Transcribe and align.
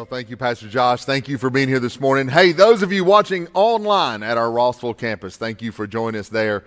Well, 0.00 0.06
thank 0.06 0.30
you, 0.30 0.38
Pastor 0.38 0.66
Josh. 0.66 1.04
Thank 1.04 1.28
you 1.28 1.36
for 1.36 1.50
being 1.50 1.68
here 1.68 1.78
this 1.78 2.00
morning. 2.00 2.26
Hey, 2.26 2.52
those 2.52 2.82
of 2.82 2.90
you 2.90 3.04
watching 3.04 3.48
online 3.52 4.22
at 4.22 4.38
our 4.38 4.50
Rossville 4.50 4.94
campus, 4.94 5.36
thank 5.36 5.60
you 5.60 5.72
for 5.72 5.86
joining 5.86 6.18
us 6.18 6.30
there 6.30 6.64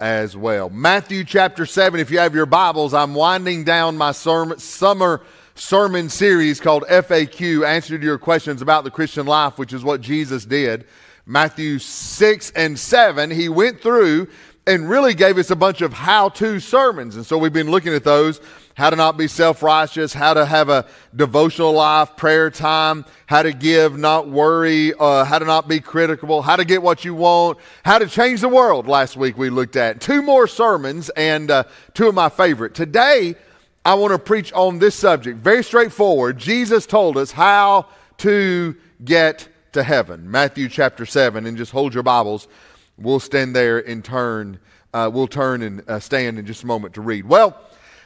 as 0.00 0.36
well. 0.36 0.68
Matthew 0.68 1.24
chapter 1.24 1.64
7, 1.64 1.98
if 1.98 2.10
you 2.10 2.18
have 2.18 2.34
your 2.34 2.44
Bibles, 2.44 2.92
I'm 2.92 3.14
winding 3.14 3.64
down 3.64 3.96
my 3.96 4.12
sermon, 4.12 4.58
summer 4.58 5.22
sermon 5.54 6.10
series 6.10 6.60
called 6.60 6.84
FAQ, 6.90 7.66
Answer 7.66 7.96
to 7.96 8.04
Your 8.04 8.18
Questions 8.18 8.60
About 8.60 8.84
the 8.84 8.90
Christian 8.90 9.24
Life, 9.24 9.56
which 9.56 9.72
is 9.72 9.82
what 9.82 10.02
Jesus 10.02 10.44
did. 10.44 10.84
Matthew 11.24 11.78
6 11.78 12.50
and 12.50 12.78
7, 12.78 13.30
he 13.30 13.48
went 13.48 13.80
through 13.80 14.28
and 14.66 14.90
really 14.90 15.14
gave 15.14 15.38
us 15.38 15.50
a 15.50 15.56
bunch 15.56 15.80
of 15.80 15.94
how 15.94 16.28
to 16.28 16.60
sermons. 16.60 17.16
And 17.16 17.24
so 17.24 17.38
we've 17.38 17.50
been 17.50 17.70
looking 17.70 17.94
at 17.94 18.04
those 18.04 18.42
how 18.74 18.90
to 18.90 18.96
not 18.96 19.16
be 19.16 19.28
self 19.28 19.62
righteous, 19.62 20.12
how 20.12 20.34
to 20.34 20.44
have 20.44 20.68
a 20.68 20.84
devotional 21.14 21.72
life, 21.72 22.16
prayer 22.16 22.50
time, 22.50 23.04
how 23.26 23.42
to 23.42 23.52
give, 23.52 23.96
not 23.96 24.28
worry, 24.28 24.92
uh, 24.94 25.24
how 25.24 25.38
to 25.38 25.44
not 25.44 25.68
be 25.68 25.80
critical, 25.80 26.42
how 26.42 26.56
to 26.56 26.64
get 26.64 26.82
what 26.82 27.04
you 27.04 27.14
want, 27.14 27.58
how 27.84 27.98
to 27.98 28.06
change 28.06 28.40
the 28.40 28.48
world. 28.48 28.86
Last 28.86 29.16
week 29.16 29.38
we 29.38 29.50
looked 29.50 29.76
at 29.76 30.00
two 30.00 30.22
more 30.22 30.46
sermons 30.46 31.08
and 31.10 31.50
uh, 31.50 31.64
two 31.94 32.08
of 32.08 32.14
my 32.14 32.28
favorite. 32.28 32.74
Today, 32.74 33.36
I 33.84 33.94
want 33.94 34.12
to 34.12 34.18
preach 34.18 34.52
on 34.54 34.78
this 34.78 34.94
subject. 34.94 35.38
Very 35.38 35.62
straightforward. 35.62 36.38
Jesus 36.38 36.86
told 36.86 37.16
us 37.16 37.30
how 37.30 37.86
to 38.18 38.74
get 39.04 39.48
to 39.72 39.82
heaven. 39.82 40.30
Matthew 40.30 40.68
chapter 40.68 41.04
7. 41.04 41.46
And 41.46 41.56
just 41.56 41.70
hold 41.70 41.92
your 41.92 42.02
Bibles. 42.02 42.48
We'll 42.96 43.20
stand 43.20 43.54
there 43.54 43.78
and 43.78 44.04
turn. 44.04 44.58
Uh, 44.94 45.10
we'll 45.12 45.26
turn 45.26 45.62
and 45.62 45.82
uh, 45.88 46.00
stand 46.00 46.38
in 46.38 46.46
just 46.46 46.62
a 46.62 46.66
moment 46.66 46.94
to 46.94 47.00
read. 47.00 47.26
Well, 47.26 47.60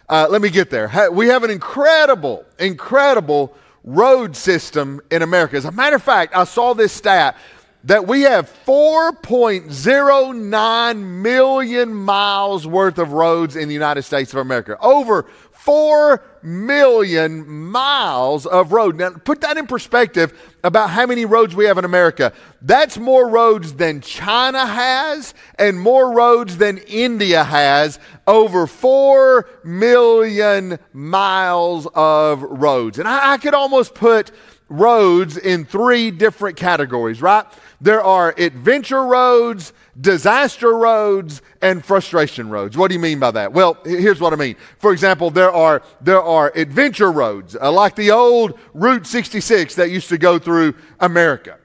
uh, 0.09 0.27
let 0.31 0.41
me 0.41 0.49
get 0.49 0.71
there. 0.71 1.11
We 1.13 1.29
have 1.29 1.45
an 1.45 1.51
incredible, 1.51 2.47
incredible 2.59 3.55
road 3.85 4.35
system 4.37 5.01
in 5.11 5.23
America. 5.23 5.57
As 5.57 5.65
a 5.65 5.73
matter 5.73 5.97
of 5.97 6.03
fact, 6.03 6.37
I 6.37 6.45
saw 6.45 6.75
this 6.75 6.93
stat 6.93 7.37
that 7.85 8.07
we 8.07 8.21
have 8.23 8.51
4.09 8.67 11.23
million 11.23 11.95
miles 11.95 12.67
worth 12.67 12.99
of 12.99 13.13
roads 13.13 13.57
in 13.57 13.69
the 13.69 13.75
United 13.75 14.03
States 14.03 14.33
of 14.33 14.41
America. 14.41 14.77
Over 14.81 15.27
4 15.69 16.23
million 16.41 17.47
miles 17.47 18.47
of 18.47 18.73
road. 18.73 18.97
Now, 18.97 19.11
put 19.11 19.43
that 19.43 19.59
in 19.59 19.67
perspective 19.67 20.33
about 20.65 20.89
how 20.89 21.05
many 21.05 21.27
roads 21.27 21.55
we 21.55 21.67
have 21.67 21.77
in 21.77 21.85
America. 21.85 22.33
That's 22.63 22.97
more 22.97 23.29
roads 23.29 23.75
than 23.75 24.01
China 24.01 24.65
has 24.65 25.35
and 25.59 25.79
more 25.79 26.11
roads 26.11 26.57
than 26.57 26.79
India 26.79 27.45
has. 27.45 27.99
Over 28.27 28.67
4 28.67 29.47
million 29.63 30.79
miles 30.95 31.87
of 31.95 32.41
roads. 32.41 32.99
And 32.99 33.07
I, 33.07 33.35
I 33.35 33.37
could 33.37 33.53
almost 33.53 33.95
put 33.95 34.31
roads 34.69 35.37
in 35.37 35.65
three 35.65 36.11
different 36.11 36.57
categories, 36.57 37.23
right? 37.23 37.47
There 37.81 38.03
are 38.03 38.35
adventure 38.37 39.05
roads, 39.05 39.73
disaster 40.01 40.77
roads, 40.77 41.43
and 41.63 41.85
frustration 41.85 42.51
roads. 42.51 42.77
What 42.77 42.89
do 42.89 42.95
you 42.95 43.01
mean 43.01 43.19
by 43.19 43.31
that? 43.33 43.53
Well, 43.53 43.79
here's 43.85 44.21
what 44.21 44.33
I 44.33 44.37
mean. 44.37 44.57
For 44.79 44.93
example, 44.93 45.31
there 45.31 45.53
are, 45.53 45.83
there 46.01 46.23
are 46.23 46.53
adventure 46.55 47.13
roads, 47.13 47.57
uh, 47.57 47.71
like 47.73 47.95
the 47.95 48.11
old 48.11 48.59
Route 48.75 49.07
66 49.07 49.77
that 49.77 49.91
used 49.91 50.09
to 50.09 50.19
go 50.19 50.39
through 50.39 50.75
America. 51.01 51.59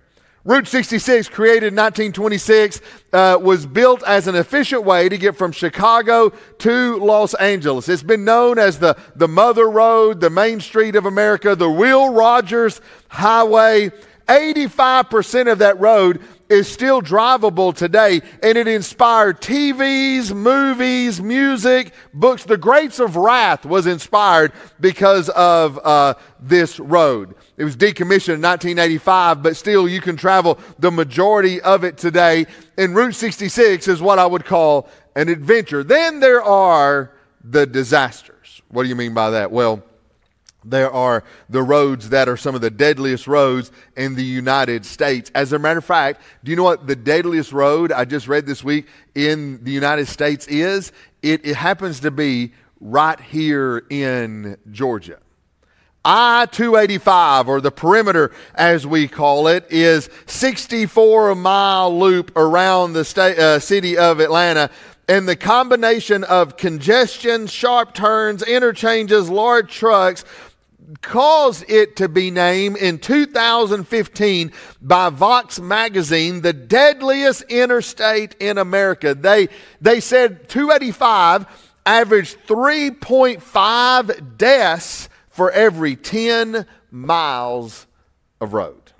Route 0.46 0.68
66, 0.68 1.30
created 1.30 1.68
in 1.68 1.76
1926, 1.76 2.82
uh, 3.14 3.38
was 3.42 3.66
built 3.66 4.04
as 4.04 4.28
an 4.28 4.36
efficient 4.36 4.84
way 4.84 5.08
to 5.08 5.18
get 5.18 5.38
from 5.38 5.54
Chicago 5.54 6.32
to 6.58 6.98
Los 6.98 7.34
Angeles. 7.36 7.88
It's 7.88 8.04
been 8.04 8.26
known 8.26 8.60
as 8.60 8.78
the, 8.80 8.98
the 9.16 9.30
Mother 9.30 9.70
Road, 9.70 10.20
the 10.20 10.30
Main 10.30 10.60
Street 10.60 10.98
of 10.98 11.06
America, 11.06 11.56
the 11.56 11.70
Will 11.70 12.14
Rogers 12.14 12.82
Highway. 13.08 13.92
85% 14.28 15.52
of 15.52 15.60
that 15.60 15.80
road 15.80 16.22
is 16.50 16.68
still 16.68 17.02
drivable 17.02 17.76
today, 17.76 18.22
and 18.42 18.58
it 18.58 18.68
inspired 18.68 19.42
TVs, 19.42 20.34
movies, 20.34 21.22
music, 21.22 21.94
books. 22.14 22.44
The 22.44 22.58
Grapes 22.58 23.00
of 23.00 23.16
Wrath 23.16 23.66
was 23.66 23.88
inspired 23.88 24.54
because 24.80 25.30
of 25.30 25.80
uh, 25.84 26.14
this 26.40 26.80
road. 26.80 27.36
It 27.58 27.64
was 27.64 27.76
decommissioned 27.76 28.36
in 28.36 28.42
1985, 28.42 29.44
but 29.44 29.56
still 29.56 29.88
you 29.88 30.02
can 30.02 30.16
travel 30.16 30.60
the 30.80 30.92
majority 30.92 31.62
of 31.62 31.84
it 31.84 31.98
today. 31.98 32.46
And 32.78 32.96
Route 32.96 33.16
66 33.16 33.88
is 33.88 34.02
what 34.02 34.20
I 34.20 34.26
would 34.26 34.46
call 34.46 34.90
an 35.16 35.30
adventure. 35.30 35.84
Then 35.84 36.20
there 36.20 36.44
are 36.44 37.12
the 37.44 37.66
disasters. 37.66 38.62
What 38.70 38.84
do 38.84 38.90
you 38.90 38.96
mean 38.96 39.14
by 39.14 39.32
that? 39.32 39.52
Well, 39.52 39.84
there 40.64 40.92
are 40.92 41.24
the 41.50 41.62
roads 41.62 42.10
that 42.10 42.30
are 42.30 42.38
some 42.38 42.56
of 42.56 42.62
the 42.62 42.70
deadliest 42.70 43.28
roads 43.28 43.72
in 43.96 44.16
the 44.16 44.24
United 44.24 44.86
States. 44.86 45.32
As 45.36 45.54
a 45.54 45.60
matter 45.60 45.80
of 45.80 45.86
fact, 45.86 46.22
do 46.44 46.52
you 46.52 46.58
know 46.58 46.64
what 46.64 46.88
the 46.88 46.96
deadliest 46.96 47.52
road 47.52 47.92
I 47.92 48.06
just 48.06 48.28
read 48.28 48.46
this 48.46 48.64
week 48.64 48.88
in 49.16 49.64
the 49.64 49.72
United 49.72 50.08
States 50.08 50.48
is? 50.48 50.92
It, 51.22 51.46
it 51.46 51.56
happens 51.56 52.02
to 52.02 52.12
be 52.12 52.54
right 52.80 53.20
here 53.20 53.86
in 53.90 54.58
Georgia. 54.72 55.20
I 56.06 56.48
285, 56.48 57.48
or 57.48 57.62
the 57.62 57.72
perimeter 57.72 58.32
as 58.56 58.86
we 58.86 59.08
call 59.08 59.48
it, 59.48 59.66
is 59.70 60.10
64 60.26 61.34
mile 61.36 61.98
loop 61.98 62.36
around 62.36 62.92
the 62.92 63.06
state, 63.06 63.40
uh, 63.40 63.60
city 63.60 63.98
of 63.98 64.20
Atlanta. 64.20 64.70
And 65.08 65.28
the 65.28 65.36
combination 65.36 66.24
of 66.26 66.58
congestion, 66.58 67.48
sharp 67.48 67.94
turns, 67.94 68.42
interchanges, 68.44 69.30
large 69.30 69.74
trucks, 69.74 70.26
caused 71.02 71.70
it 71.70 71.96
to 71.98 72.08
be 72.10 72.32
named 72.32 72.78
in 72.78 73.00
2015 73.00 74.52
by 74.82 75.10
Vox 75.10 75.60
magazine 75.60 76.42
the 76.42 76.54
deadliest 76.54 77.44
interstate 77.44 78.36
in 78.40 78.58
America. 78.58 79.14
They, 79.14 79.50
they 79.82 80.00
said 80.00 80.50
285 80.50 81.46
averaged 81.86 82.38
3.5 82.48 84.38
deaths 84.38 85.10
for 85.30 85.52
every 85.52 85.96
10 85.96 86.66
miles 86.92 87.88
of 88.40 88.54
road. 88.54 88.92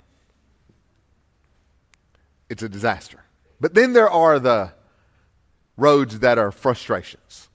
It's 2.48 2.62
a 2.62 2.68
disaster. 2.68 3.24
But 3.60 3.74
then 3.74 3.92
there 3.92 4.10
are 4.10 4.38
the 4.38 4.72
roads 5.76 6.20
that 6.20 6.38
are 6.38 6.52
frustrations 6.52 7.48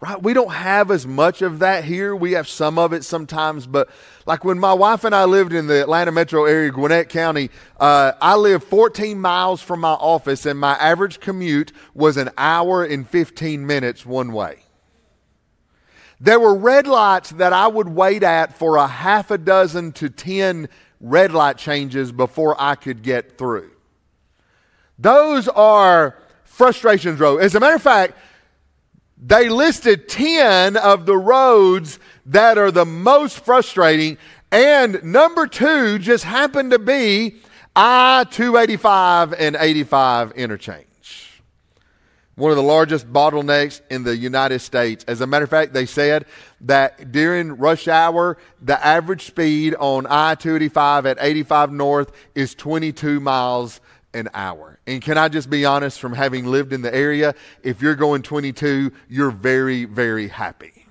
right? 0.00 0.22
We 0.22 0.32
don't 0.32 0.52
have 0.52 0.90
as 0.90 1.06
much 1.06 1.42
of 1.42 1.58
that 1.58 1.84
here. 1.84 2.16
We 2.16 2.32
have 2.32 2.48
some 2.48 2.78
of 2.78 2.92
it 2.92 3.04
sometimes, 3.04 3.66
but 3.66 3.90
like 4.26 4.44
when 4.44 4.58
my 4.58 4.72
wife 4.72 5.04
and 5.04 5.14
I 5.14 5.24
lived 5.24 5.52
in 5.52 5.66
the 5.66 5.82
Atlanta 5.82 6.10
metro 6.10 6.46
area, 6.46 6.70
Gwinnett 6.70 7.10
County, 7.10 7.50
uh, 7.78 8.12
I 8.20 8.36
lived 8.36 8.64
14 8.64 9.20
miles 9.20 9.60
from 9.60 9.80
my 9.80 9.92
office, 9.92 10.46
and 10.46 10.58
my 10.58 10.72
average 10.74 11.20
commute 11.20 11.72
was 11.94 12.16
an 12.16 12.30
hour 12.38 12.82
and 12.82 13.08
15 13.08 13.66
minutes 13.66 14.06
one 14.06 14.32
way. 14.32 14.60
There 16.18 16.40
were 16.40 16.54
red 16.54 16.86
lights 16.86 17.30
that 17.30 17.52
I 17.52 17.66
would 17.66 17.88
wait 17.88 18.22
at 18.22 18.58
for 18.58 18.76
a 18.76 18.86
half 18.86 19.30
a 19.30 19.38
dozen 19.38 19.92
to 19.92 20.08
10 20.08 20.68
red 21.00 21.32
light 21.32 21.56
changes 21.56 22.12
before 22.12 22.56
I 22.58 22.74
could 22.74 23.02
get 23.02 23.38
through. 23.38 23.70
Those 24.98 25.48
are 25.48 26.18
frustrations 26.44 27.18
road. 27.20 27.38
As 27.38 27.54
a 27.54 27.60
matter 27.60 27.76
of 27.76 27.82
fact, 27.82 28.18
they 29.22 29.48
listed 29.48 30.08
10 30.08 30.76
of 30.76 31.04
the 31.06 31.16
roads 31.16 31.98
that 32.26 32.56
are 32.56 32.70
the 32.70 32.86
most 32.86 33.44
frustrating, 33.44 34.16
and 34.50 35.02
number 35.04 35.46
two 35.46 35.98
just 35.98 36.24
happened 36.24 36.70
to 36.70 36.78
be 36.78 37.36
I 37.76 38.24
285 38.30 39.34
and 39.34 39.56
85 39.58 40.32
interchange. 40.32 41.42
One 42.34 42.50
of 42.50 42.56
the 42.56 42.62
largest 42.62 43.12
bottlenecks 43.12 43.82
in 43.90 44.02
the 44.02 44.16
United 44.16 44.60
States. 44.60 45.04
As 45.06 45.20
a 45.20 45.26
matter 45.26 45.44
of 45.44 45.50
fact, 45.50 45.74
they 45.74 45.84
said 45.84 46.24
that 46.62 47.12
during 47.12 47.58
rush 47.58 47.86
hour, 47.86 48.38
the 48.62 48.84
average 48.84 49.26
speed 49.26 49.74
on 49.74 50.06
I 50.06 50.34
285 50.36 51.04
at 51.04 51.18
85 51.20 51.70
North 51.72 52.12
is 52.34 52.54
22 52.54 53.20
miles 53.20 53.80
an 54.14 54.30
hour. 54.32 54.79
And 54.90 55.00
can 55.00 55.16
I 55.16 55.28
just 55.28 55.48
be 55.48 55.64
honest, 55.64 56.00
from 56.00 56.14
having 56.14 56.46
lived 56.46 56.72
in 56.72 56.82
the 56.82 56.92
area, 56.92 57.36
if 57.62 57.80
you're 57.80 57.94
going 57.94 58.22
22, 58.22 58.90
you're 59.08 59.30
very, 59.30 59.84
very 59.84 60.26
happy. 60.26 60.84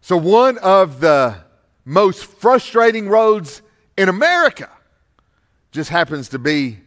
So, 0.00 0.16
one 0.16 0.58
of 0.58 1.00
the 1.00 1.34
most 1.84 2.26
frustrating 2.26 3.08
roads 3.08 3.60
in 3.98 4.08
America 4.08 4.70
just 5.72 5.90
happens 5.90 6.28
to 6.28 6.38
be 6.38 6.78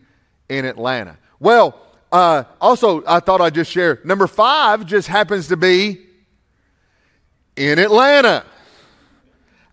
in 0.47 0.63
Atlanta. 0.63 1.17
Well, 1.37 1.77
uh, 2.13 2.45
also, 2.61 3.03
I 3.05 3.19
thought 3.19 3.41
I'd 3.41 3.55
just 3.55 3.71
share 3.71 3.99
number 4.05 4.27
five 4.27 4.85
just 4.85 5.09
happens 5.09 5.49
to 5.49 5.57
be 5.57 5.99
in 7.57 7.77
Atlanta. 7.77 8.45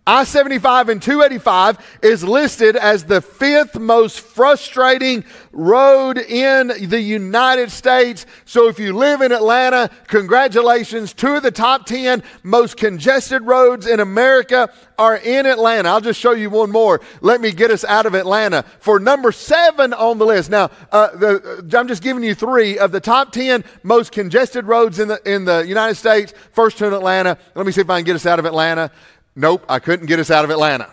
I 0.07 0.23
75 0.23 0.89
and 0.89 0.99
285 0.99 1.99
is 2.01 2.23
listed 2.23 2.75
as 2.75 3.03
the 3.03 3.21
fifth 3.21 3.77
most 3.77 4.19
frustrating 4.19 5.23
road 5.51 6.17
in 6.17 6.89
the 6.89 6.99
United 6.99 7.69
States. 7.69 8.25
So 8.45 8.67
if 8.67 8.79
you 8.79 8.93
live 8.93 9.21
in 9.21 9.31
Atlanta, 9.31 9.91
congratulations. 10.07 11.13
Two 11.13 11.35
of 11.35 11.43
the 11.43 11.51
top 11.51 11.85
10 11.85 12.23
most 12.41 12.77
congested 12.77 13.43
roads 13.43 13.85
in 13.85 13.99
America 13.99 14.73
are 14.97 15.17
in 15.17 15.45
Atlanta. 15.45 15.89
I'll 15.89 16.01
just 16.01 16.19
show 16.19 16.31
you 16.31 16.49
one 16.49 16.71
more. 16.71 16.99
Let 17.21 17.39
me 17.39 17.51
get 17.51 17.69
us 17.69 17.83
out 17.83 18.07
of 18.07 18.15
Atlanta. 18.15 18.63
For 18.79 18.99
number 18.99 19.31
seven 19.31 19.93
on 19.93 20.17
the 20.17 20.25
list. 20.25 20.49
Now, 20.49 20.71
uh, 20.91 21.15
the, 21.15 21.77
I'm 21.77 21.87
just 21.87 22.01
giving 22.01 22.23
you 22.23 22.33
three 22.33 22.79
of 22.79 22.91
the 22.91 22.99
top 22.99 23.31
10 23.31 23.63
most 23.83 24.11
congested 24.11 24.65
roads 24.65 24.97
in 24.97 25.09
the, 25.09 25.21
in 25.31 25.45
the 25.45 25.59
United 25.59 25.95
States. 25.95 26.33
First 26.53 26.79
to 26.79 26.87
Atlanta. 26.87 27.37
Let 27.53 27.67
me 27.67 27.71
see 27.71 27.81
if 27.81 27.89
I 27.89 27.99
can 27.99 28.05
get 28.05 28.15
us 28.15 28.25
out 28.25 28.39
of 28.39 28.45
Atlanta. 28.45 28.91
Nope, 29.35 29.65
I 29.69 29.79
couldn't 29.79 30.07
get 30.07 30.19
us 30.19 30.29
out 30.29 30.43
of 30.43 30.51
Atlanta. 30.51 30.89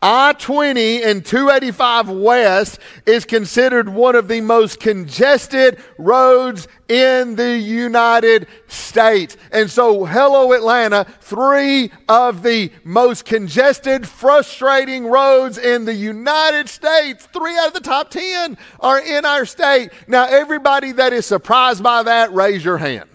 I 0.00 0.32
20 0.34 1.02
and 1.02 1.26
285 1.26 2.08
West 2.08 2.78
is 3.04 3.24
considered 3.24 3.88
one 3.88 4.14
of 4.14 4.28
the 4.28 4.40
most 4.40 4.78
congested 4.78 5.80
roads 5.98 6.68
in 6.88 7.34
the 7.34 7.58
United 7.58 8.46
States. 8.68 9.36
And 9.50 9.68
so, 9.68 10.04
hello, 10.04 10.52
Atlanta, 10.52 11.04
three 11.20 11.90
of 12.08 12.44
the 12.44 12.70
most 12.84 13.24
congested, 13.24 14.06
frustrating 14.06 15.06
roads 15.06 15.58
in 15.58 15.84
the 15.84 15.94
United 15.94 16.68
States, 16.68 17.26
three 17.26 17.58
out 17.58 17.68
of 17.68 17.74
the 17.74 17.80
top 17.80 18.10
10 18.10 18.56
are 18.78 19.00
in 19.00 19.24
our 19.24 19.44
state. 19.44 19.90
Now, 20.06 20.26
everybody 20.26 20.92
that 20.92 21.12
is 21.12 21.26
surprised 21.26 21.82
by 21.82 22.04
that, 22.04 22.32
raise 22.32 22.64
your 22.64 22.78
hand. 22.78 23.10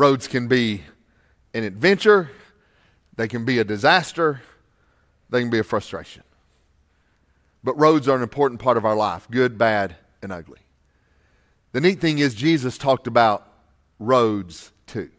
Roads 0.00 0.28
can 0.28 0.48
be 0.48 0.80
an 1.52 1.62
adventure, 1.62 2.30
they 3.16 3.28
can 3.28 3.44
be 3.44 3.58
a 3.58 3.64
disaster, 3.64 4.40
they 5.28 5.40
can 5.40 5.50
be 5.50 5.58
a 5.58 5.62
frustration. 5.62 6.22
But 7.62 7.78
roads 7.78 8.08
are 8.08 8.16
an 8.16 8.22
important 8.22 8.62
part 8.62 8.78
of 8.78 8.86
our 8.86 8.94
life 8.94 9.28
good, 9.30 9.58
bad, 9.58 9.96
and 10.22 10.32
ugly. 10.32 10.60
The 11.72 11.82
neat 11.82 12.00
thing 12.00 12.18
is, 12.18 12.34
Jesus 12.34 12.78
talked 12.78 13.08
about 13.08 13.46
roads 13.98 14.72
too. 14.86 15.10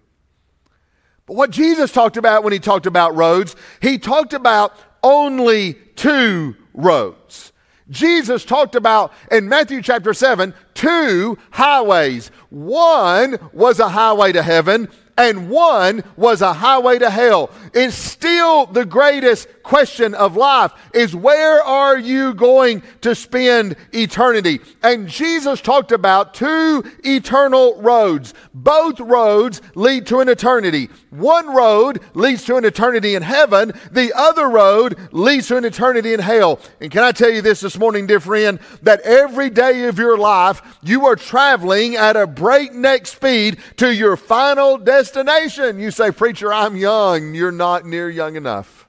But 1.27 1.35
what 1.35 1.51
Jesus 1.51 1.91
talked 1.91 2.17
about 2.17 2.43
when 2.43 2.51
he 2.51 2.57
talked 2.57 2.87
about 2.87 3.15
roads, 3.15 3.55
he 3.83 3.99
talked 3.99 4.33
about 4.33 4.75
only 5.03 5.75
two 5.95 6.55
roads. 6.73 7.50
Jesus 7.91 8.43
talked 8.45 8.73
about 8.73 9.13
in 9.29 9.47
Matthew 9.47 9.81
chapter 9.81 10.13
7 10.13 10.53
two 10.73 11.37
highways. 11.51 12.31
One 12.49 13.37
was 13.53 13.79
a 13.79 13.89
highway 13.89 14.31
to 14.31 14.41
heaven, 14.41 14.89
and 15.17 15.49
one 15.49 16.03
was 16.15 16.41
a 16.41 16.53
highway 16.53 16.99
to 16.99 17.09
hell. 17.09 17.51
It's 17.73 17.95
still 17.95 18.65
the 18.65 18.85
greatest 18.85 19.47
question 19.63 20.13
of 20.13 20.35
life 20.35 20.71
is 20.93 21.15
where 21.15 21.61
are 21.63 21.97
you 21.97 22.33
going 22.33 22.83
to 23.01 23.15
spend 23.15 23.75
eternity? 23.93 24.59
And 24.83 25.07
Jesus 25.07 25.61
talked 25.61 25.91
about 25.91 26.33
two 26.33 26.83
eternal 27.03 27.81
roads. 27.81 28.33
Both 28.53 28.99
roads 28.99 29.61
lead 29.75 30.07
to 30.07 30.19
an 30.19 30.29
eternity. 30.29 30.89
One 31.09 31.53
road 31.53 32.01
leads 32.13 32.43
to 32.45 32.55
an 32.55 32.65
eternity 32.65 33.15
in 33.15 33.21
heaven. 33.21 33.73
The 33.91 34.13
other 34.15 34.49
road 34.49 34.97
leads 35.11 35.47
to 35.47 35.57
an 35.57 35.65
eternity 35.65 36.13
in 36.13 36.19
hell. 36.19 36.59
And 36.79 36.91
can 36.91 37.03
I 37.03 37.11
tell 37.11 37.29
you 37.29 37.41
this 37.41 37.61
this 37.61 37.77
morning, 37.77 38.07
dear 38.07 38.19
friend, 38.19 38.59
that 38.81 39.01
every 39.01 39.49
day 39.49 39.85
of 39.85 39.99
your 39.99 40.17
life, 40.17 40.61
you 40.81 41.05
are 41.05 41.15
traveling 41.15 41.95
at 41.95 42.15
a 42.15 42.27
breakneck 42.27 43.07
speed 43.07 43.59
to 43.77 43.93
your 43.93 44.17
final 44.17 44.77
destination. 44.77 45.10
You 45.15 45.91
say, 45.91 46.11
Preacher, 46.11 46.53
I'm 46.53 46.75
young. 46.75 47.33
You're 47.33 47.51
not 47.51 47.85
near 47.85 48.09
young 48.09 48.35
enough. 48.35 48.87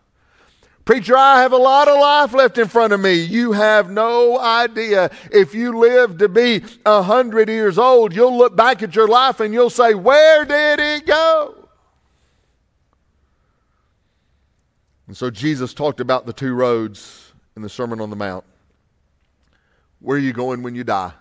Preacher, 0.84 1.16
I 1.16 1.42
have 1.42 1.52
a 1.52 1.58
lot 1.58 1.86
of 1.86 1.98
life 1.98 2.32
left 2.32 2.58
in 2.58 2.66
front 2.66 2.92
of 2.92 2.98
me. 2.98 3.14
You 3.14 3.52
have 3.52 3.88
no 3.88 4.38
idea. 4.38 5.10
If 5.30 5.54
you 5.54 5.78
live 5.78 6.18
to 6.18 6.28
be 6.28 6.62
a 6.84 7.02
hundred 7.02 7.48
years 7.48 7.78
old, 7.78 8.14
you'll 8.14 8.36
look 8.36 8.56
back 8.56 8.82
at 8.82 8.96
your 8.96 9.06
life 9.06 9.38
and 9.38 9.54
you'll 9.54 9.70
say, 9.70 9.94
Where 9.94 10.44
did 10.44 10.80
it 10.80 11.06
go? 11.06 11.68
And 15.06 15.16
so 15.16 15.30
Jesus 15.30 15.72
talked 15.72 16.00
about 16.00 16.26
the 16.26 16.32
two 16.32 16.54
roads 16.54 17.32
in 17.54 17.62
the 17.62 17.68
Sermon 17.68 18.00
on 18.00 18.10
the 18.10 18.16
Mount. 18.16 18.44
Where 20.00 20.16
are 20.16 20.20
you 20.20 20.32
going 20.32 20.62
when 20.62 20.74
you 20.74 20.82
die? 20.82 21.12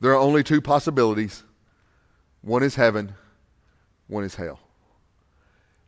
There 0.00 0.12
are 0.12 0.18
only 0.18 0.44
two 0.44 0.60
possibilities 0.60 1.42
one 2.42 2.62
is 2.62 2.76
heaven, 2.76 3.14
one 4.08 4.24
is 4.24 4.34
hell. 4.34 4.58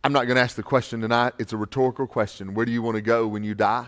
I'm 0.02 0.12
not 0.12 0.24
going 0.24 0.36
to 0.36 0.42
ask 0.42 0.56
the 0.56 0.62
question 0.62 1.00
tonight. 1.00 1.34
It's 1.38 1.52
a 1.52 1.56
rhetorical 1.56 2.06
question. 2.06 2.54
Where 2.54 2.64
do 2.64 2.72
you 2.72 2.80
want 2.80 2.94
to 2.96 3.02
go 3.02 3.26
when 3.26 3.44
you 3.44 3.54
die? 3.54 3.86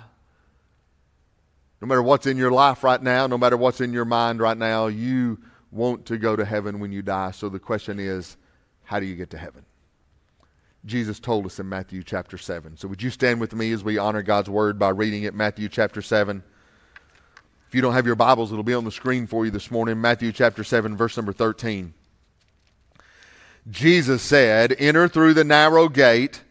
No 1.80 1.88
matter 1.88 2.02
what's 2.02 2.26
in 2.26 2.36
your 2.36 2.50
life 2.50 2.84
right 2.84 3.02
now, 3.02 3.26
no 3.26 3.38
matter 3.38 3.56
what's 3.56 3.80
in 3.80 3.92
your 3.92 4.04
mind 4.04 4.40
right 4.40 4.56
now, 4.56 4.88
you 4.88 5.38
want 5.70 6.06
to 6.06 6.18
go 6.18 6.36
to 6.36 6.44
heaven 6.44 6.80
when 6.80 6.92
you 6.92 7.02
die. 7.02 7.30
So 7.30 7.48
the 7.48 7.58
question 7.58 7.98
is, 7.98 8.36
how 8.84 9.00
do 9.00 9.06
you 9.06 9.16
get 9.16 9.30
to 9.30 9.38
heaven? 9.38 9.64
Jesus 10.84 11.18
told 11.18 11.46
us 11.46 11.58
in 11.58 11.68
Matthew 11.68 12.02
chapter 12.02 12.36
7. 12.36 12.76
So 12.76 12.88
would 12.88 13.02
you 13.02 13.10
stand 13.10 13.40
with 13.40 13.54
me 13.54 13.72
as 13.72 13.82
we 13.82 13.98
honor 13.98 14.22
God's 14.22 14.50
word 14.50 14.78
by 14.78 14.90
reading 14.90 15.22
it, 15.22 15.34
Matthew 15.34 15.68
chapter 15.68 16.02
7? 16.02 16.42
If 17.68 17.74
you 17.74 17.80
don't 17.80 17.94
have 17.94 18.06
your 18.06 18.16
Bibles, 18.16 18.52
it'll 18.52 18.64
be 18.64 18.74
on 18.74 18.84
the 18.84 18.92
screen 18.92 19.26
for 19.26 19.44
you 19.44 19.50
this 19.50 19.70
morning. 19.70 20.00
Matthew 20.00 20.30
chapter 20.30 20.62
7, 20.62 20.96
verse 20.96 21.16
number 21.16 21.32
13. 21.32 21.94
Jesus 23.70 24.22
said, 24.22 24.74
Enter 24.78 25.08
through 25.08 25.34
the 25.34 25.44
narrow 25.44 25.88
gate, 25.88 26.42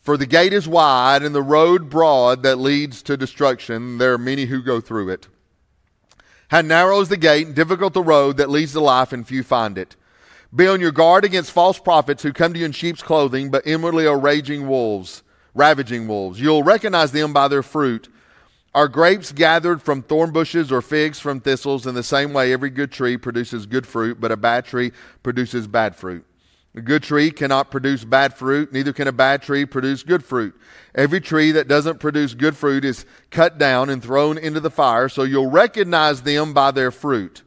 for 0.00 0.16
the 0.16 0.26
gate 0.26 0.52
is 0.52 0.68
wide 0.68 1.22
and 1.22 1.34
the 1.34 1.42
road 1.42 1.90
broad 1.90 2.42
that 2.42 2.56
leads 2.56 3.02
to 3.02 3.16
destruction. 3.16 3.98
There 3.98 4.12
are 4.12 4.18
many 4.18 4.46
who 4.46 4.62
go 4.62 4.80
through 4.80 5.10
it. 5.10 5.28
How 6.48 6.60
narrow 6.60 7.00
is 7.00 7.08
the 7.08 7.16
gate 7.16 7.46
and 7.46 7.56
difficult 7.56 7.94
the 7.94 8.02
road 8.02 8.36
that 8.36 8.50
leads 8.50 8.72
to 8.72 8.80
life, 8.80 9.12
and 9.12 9.26
few 9.26 9.42
find 9.42 9.78
it. 9.78 9.96
Be 10.54 10.66
on 10.66 10.80
your 10.82 10.92
guard 10.92 11.24
against 11.24 11.50
false 11.50 11.78
prophets 11.78 12.22
who 12.22 12.32
come 12.32 12.52
to 12.52 12.58
you 12.58 12.66
in 12.66 12.72
sheep's 12.72 13.02
clothing, 13.02 13.50
but 13.50 13.66
inwardly 13.66 14.06
are 14.06 14.18
raging 14.18 14.68
wolves, 14.68 15.22
ravaging 15.54 16.06
wolves. 16.06 16.40
You'll 16.40 16.62
recognize 16.62 17.12
them 17.12 17.32
by 17.32 17.48
their 17.48 17.62
fruit. 17.62 18.08
Are 18.74 18.88
grapes 18.88 19.32
gathered 19.32 19.82
from 19.82 20.02
thorn 20.02 20.30
bushes 20.30 20.72
or 20.72 20.80
figs 20.80 21.20
from 21.20 21.40
thistles? 21.40 21.86
In 21.86 21.94
the 21.94 22.02
same 22.02 22.32
way, 22.32 22.52
every 22.52 22.70
good 22.70 22.90
tree 22.90 23.18
produces 23.18 23.66
good 23.66 23.86
fruit, 23.86 24.18
but 24.18 24.32
a 24.32 24.36
bad 24.36 24.64
tree 24.64 24.92
produces 25.22 25.66
bad 25.66 25.94
fruit. 25.94 26.24
A 26.74 26.80
good 26.80 27.02
tree 27.02 27.30
cannot 27.30 27.70
produce 27.70 28.02
bad 28.02 28.32
fruit, 28.32 28.72
neither 28.72 28.94
can 28.94 29.06
a 29.06 29.12
bad 29.12 29.42
tree 29.42 29.66
produce 29.66 30.02
good 30.02 30.24
fruit. 30.24 30.58
Every 30.94 31.20
tree 31.20 31.52
that 31.52 31.68
doesn't 31.68 32.00
produce 32.00 32.32
good 32.32 32.56
fruit 32.56 32.82
is 32.82 33.04
cut 33.30 33.58
down 33.58 33.90
and 33.90 34.02
thrown 34.02 34.38
into 34.38 34.58
the 34.58 34.70
fire, 34.70 35.10
so 35.10 35.22
you'll 35.22 35.50
recognize 35.50 36.22
them 36.22 36.54
by 36.54 36.70
their 36.70 36.90
fruit. 36.90 37.42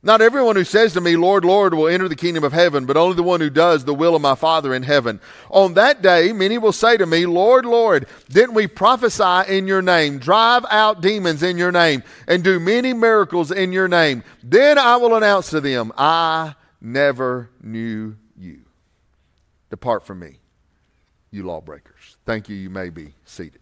Not 0.00 0.20
everyone 0.22 0.54
who 0.54 0.62
says 0.62 0.92
to 0.92 1.00
me, 1.00 1.16
Lord, 1.16 1.44
Lord, 1.44 1.74
will 1.74 1.88
enter 1.88 2.08
the 2.08 2.14
kingdom 2.14 2.44
of 2.44 2.52
heaven, 2.52 2.86
but 2.86 2.96
only 2.96 3.16
the 3.16 3.22
one 3.24 3.40
who 3.40 3.50
does 3.50 3.84
the 3.84 3.94
will 3.94 4.14
of 4.14 4.22
my 4.22 4.36
Father 4.36 4.72
in 4.72 4.84
heaven. 4.84 5.20
On 5.50 5.74
that 5.74 6.02
day, 6.02 6.32
many 6.32 6.56
will 6.56 6.72
say 6.72 6.96
to 6.96 7.04
me, 7.04 7.26
Lord, 7.26 7.66
Lord, 7.66 8.06
didn't 8.28 8.54
we 8.54 8.68
prophesy 8.68 9.52
in 9.52 9.66
your 9.66 9.82
name, 9.82 10.18
drive 10.18 10.64
out 10.70 11.00
demons 11.00 11.42
in 11.42 11.58
your 11.58 11.72
name, 11.72 12.04
and 12.28 12.44
do 12.44 12.60
many 12.60 12.92
miracles 12.92 13.50
in 13.50 13.72
your 13.72 13.88
name? 13.88 14.22
Then 14.44 14.78
I 14.78 14.96
will 14.98 15.16
announce 15.16 15.50
to 15.50 15.60
them, 15.60 15.92
I 15.98 16.54
never 16.80 17.50
knew 17.60 18.16
you. 18.36 18.60
Depart 19.68 20.06
from 20.06 20.20
me, 20.20 20.38
you 21.32 21.42
lawbreakers. 21.42 22.16
Thank 22.24 22.48
you. 22.48 22.54
You 22.54 22.70
may 22.70 22.90
be 22.90 23.14
seated. 23.24 23.60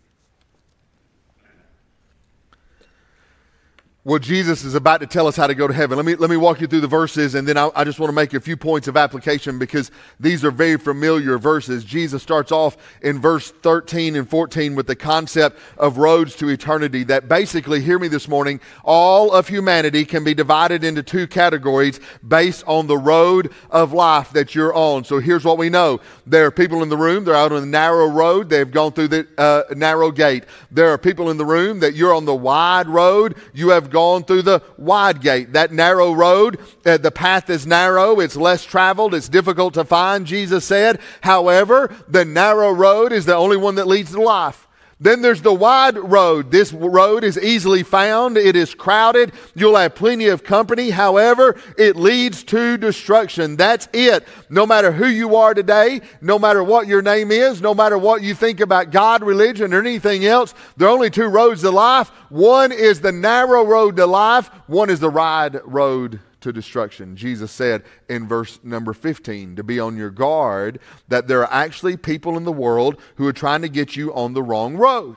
Well, 4.07 4.21
Jesus 4.21 4.63
is 4.63 4.77
about 4.77 5.01
to 5.01 5.07
tell 5.09 5.27
us 5.27 5.35
how 5.35 5.49
to 5.49 5.55
go 5.57 5.67
to 5.67 5.75
heaven. 5.75 5.97
Let 5.97 6.07
me, 6.07 6.15
let 6.15 6.31
me 6.31 6.37
walk 6.37 6.61
you 6.61 6.69
through 6.69 6.83
the 6.83 6.87
verses, 6.87 7.35
and 7.35 7.49
then 7.49 7.57
I, 7.59 7.73
I, 7.75 7.83
just 7.83 7.99
want 7.99 8.09
to 8.09 8.15
make 8.15 8.35
a 8.35 8.41
few 8.41 8.57
points 8.57 8.87
of 8.87 8.97
application 8.97 9.59
because 9.59 9.91
these 10.21 10.45
are 10.45 10.53
very 10.53 10.77
familiar 10.77 11.39
verses. 11.39 11.83
Jesus 11.85 12.23
starts 12.23 12.53
off 12.53 12.77
in 13.03 13.21
verse 13.21 13.51
13 13.51 14.15
and 14.15 14.31
14 14.31 14.77
with 14.77 14.87
the 14.87 14.95
concept 14.95 15.59
of 15.77 15.99
roads 15.99 16.37
to 16.37 16.49
eternity. 16.51 17.03
That 17.03 17.29
basically, 17.29 17.81
hear 17.81 17.99
me 17.99 18.07
this 18.07 18.29
morning, 18.29 18.61
all 18.85 19.33
of 19.33 19.49
humanity 19.49 20.05
can 20.05 20.23
be 20.23 20.35
divided 20.35 20.85
into 20.85 21.03
two 21.03 21.27
categories 21.27 21.99
based 22.25 22.63
on 22.69 22.87
the 22.87 22.97
road 22.97 23.51
of 23.71 23.93
life 23.93 24.31
that 24.35 24.55
you're 24.55 24.73
on. 24.73 25.03
So 25.03 25.19
here's 25.19 25.45
what 25.45 25.59
we 25.59 25.69
know 25.69 25.99
there 26.29 26.47
are 26.47 26.53
people 26.53 26.85
in 26.85 26.91
the 26.91 26.97
room, 26.97 27.25
they're 27.25 27.35
out 27.35 27.51
on 27.51 27.61
the 27.61 27.67
narrow 27.67 28.07
road, 28.07 28.51
they've 28.51 28.71
gone 28.71 28.93
through 28.93 29.09
the 29.09 29.27
uh, 29.37 29.75
narrow 29.75 30.13
gate. 30.13 30.45
There 30.71 30.91
are 30.93 30.99
people 30.99 31.29
in 31.29 31.39
the 31.39 31.45
room 31.45 31.81
that 31.81 31.95
you're 31.95 32.15
on 32.15 32.25
the 32.25 32.37
wide 32.37 32.87
road, 32.87 33.35
you 33.53 33.71
have 33.71 33.91
gone 33.97 34.25
through 34.25 34.43
the 34.43 34.61
wide 34.77 35.23
gate. 35.23 35.55
That 35.55 35.73
narrow 35.73 36.13
road, 36.13 36.59
uh, 36.85 36.99
the 36.99 37.11
path 37.11 37.49
is 37.49 37.67
narrow, 37.67 38.21
it's 38.21 38.37
less 38.37 38.63
traveled, 38.63 39.15
it's 39.15 39.31
difficult 39.31 39.73
to 39.73 39.87
find, 39.87 40.27
Jesus 40.27 40.67
said. 40.67 41.01
However, 41.23 41.97
the 42.07 42.27
narrow 42.27 42.73
road 42.73 43.11
is 43.11 43.25
the 43.25 43.35
only 43.35 43.57
one 43.57 43.77
that 43.77 43.87
leads 43.87 44.11
to 44.13 44.21
life. 44.21 44.66
Then 44.99 45.21
there's 45.21 45.43
the 45.43 45.53
wide 45.53 45.99
road. 45.99 46.51
This 46.51 46.73
road 46.73 47.23
is 47.23 47.39
easily 47.39 47.83
found. 47.83 48.39
It 48.39 48.57
is 48.57 48.75
crowded. 48.75 49.33
You'll 49.55 49.77
have 49.77 49.95
plenty 49.95 50.29
of 50.29 50.43
company. 50.43 50.89
However, 50.89 51.61
it 51.77 51.97
leads 51.97 52.43
to 52.45 52.79
destruction. 52.79 53.57
That's 53.57 53.89
it. 53.93 54.27
No 54.49 54.65
matter 54.67 54.93
who 54.93 55.07
you 55.07 55.37
are 55.37 55.53
today, 55.53 56.01
no 56.23 56.39
matter 56.39 56.65
what 56.65 56.87
your 56.87 57.03
name 57.03 57.31
is, 57.31 57.61
no 57.61 57.75
matter 57.75 57.99
what 57.99 58.23
you 58.23 58.35
think 58.35 58.61
about 58.61 58.91
God, 58.91 59.23
religion, 59.23 59.75
or 59.75 59.81
anything 59.81 60.25
else, 60.25 60.55
there 60.79 60.89
are 60.89 60.93
only 60.93 61.11
two 61.11 61.27
roads 61.27 61.61
to 61.61 61.71
life. 61.71 62.09
One 62.31 62.73
is 62.73 63.03
the 63.03 63.13
narrow 63.13 63.67
road 63.67 63.97
to 63.97 64.07
life. 64.07 64.49
One 64.67 64.89
is 64.89 65.01
the 65.01 65.11
wide 65.11 65.61
road 65.65 66.21
to 66.41 66.53
destruction. 66.53 67.17
Jesus 67.17 67.51
said 67.51 67.83
in 68.09 68.27
verse 68.27 68.59
number 68.63 68.93
15 68.93 69.57
to 69.57 69.65
be 69.65 69.81
on 69.81 69.97
your 69.97 70.11
guard 70.11 70.79
that 71.09 71.29
there 71.29 71.41
are 71.41 71.53
actually 71.53 71.97
people 71.97 72.37
in 72.37 72.45
the 72.45 72.53
world 72.53 73.01
who 73.17 73.27
are 73.27 73.33
trying 73.33 73.63
to 73.63 73.69
get 73.69 73.97
you 73.97 74.15
on 74.15 74.35
the 74.35 74.43
wrong 74.43 74.77
road. 74.77 75.17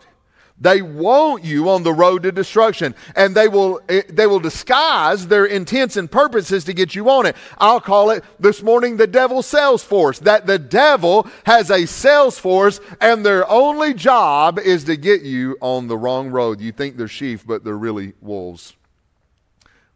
They 0.62 0.82
want 0.82 1.46
you 1.46 1.70
on 1.70 1.84
the 1.84 1.94
road 1.94 2.24
to 2.24 2.32
destruction, 2.32 2.94
and 3.16 3.34
they 3.34 3.48
will, 3.48 3.80
eh, 3.88 4.02
they 4.10 4.28
will 4.28 4.42
disguise 4.42 5.28
their 5.28 5.46
intents 5.46 5.96
and 5.96 6.12
purposes 6.12 6.66
to 6.66 6.74
get 6.74 6.96
you 6.96 7.10
on 7.10 7.26
it. 7.26 7.38
I'll 7.60 7.80
call 7.80 8.10
it 8.10 8.26
this 8.40 8.62
morning 8.62 8.98
the 8.98 9.08
devil's 9.08 9.46
sales 9.46 9.84
force. 9.84 10.20
That 10.20 10.48
the 10.48 10.60
devil 10.60 11.28
has 11.46 11.72
a 11.72 11.86
sales 11.86 12.38
force, 12.38 12.82
and 13.00 13.26
their 13.26 13.50
only 13.50 13.94
job 13.94 14.60
is 14.60 14.84
to 14.86 14.98
get 14.98 15.22
you 15.22 15.58
on 15.62 15.88
the 15.88 15.98
wrong 15.98 16.30
road. 16.30 16.60
You 16.60 16.74
think 16.74 16.98
they're 16.98 17.08
sheep, 17.08 17.42
but 17.46 17.64
they're 17.64 17.78
really 17.78 18.14
wolves 18.20 18.74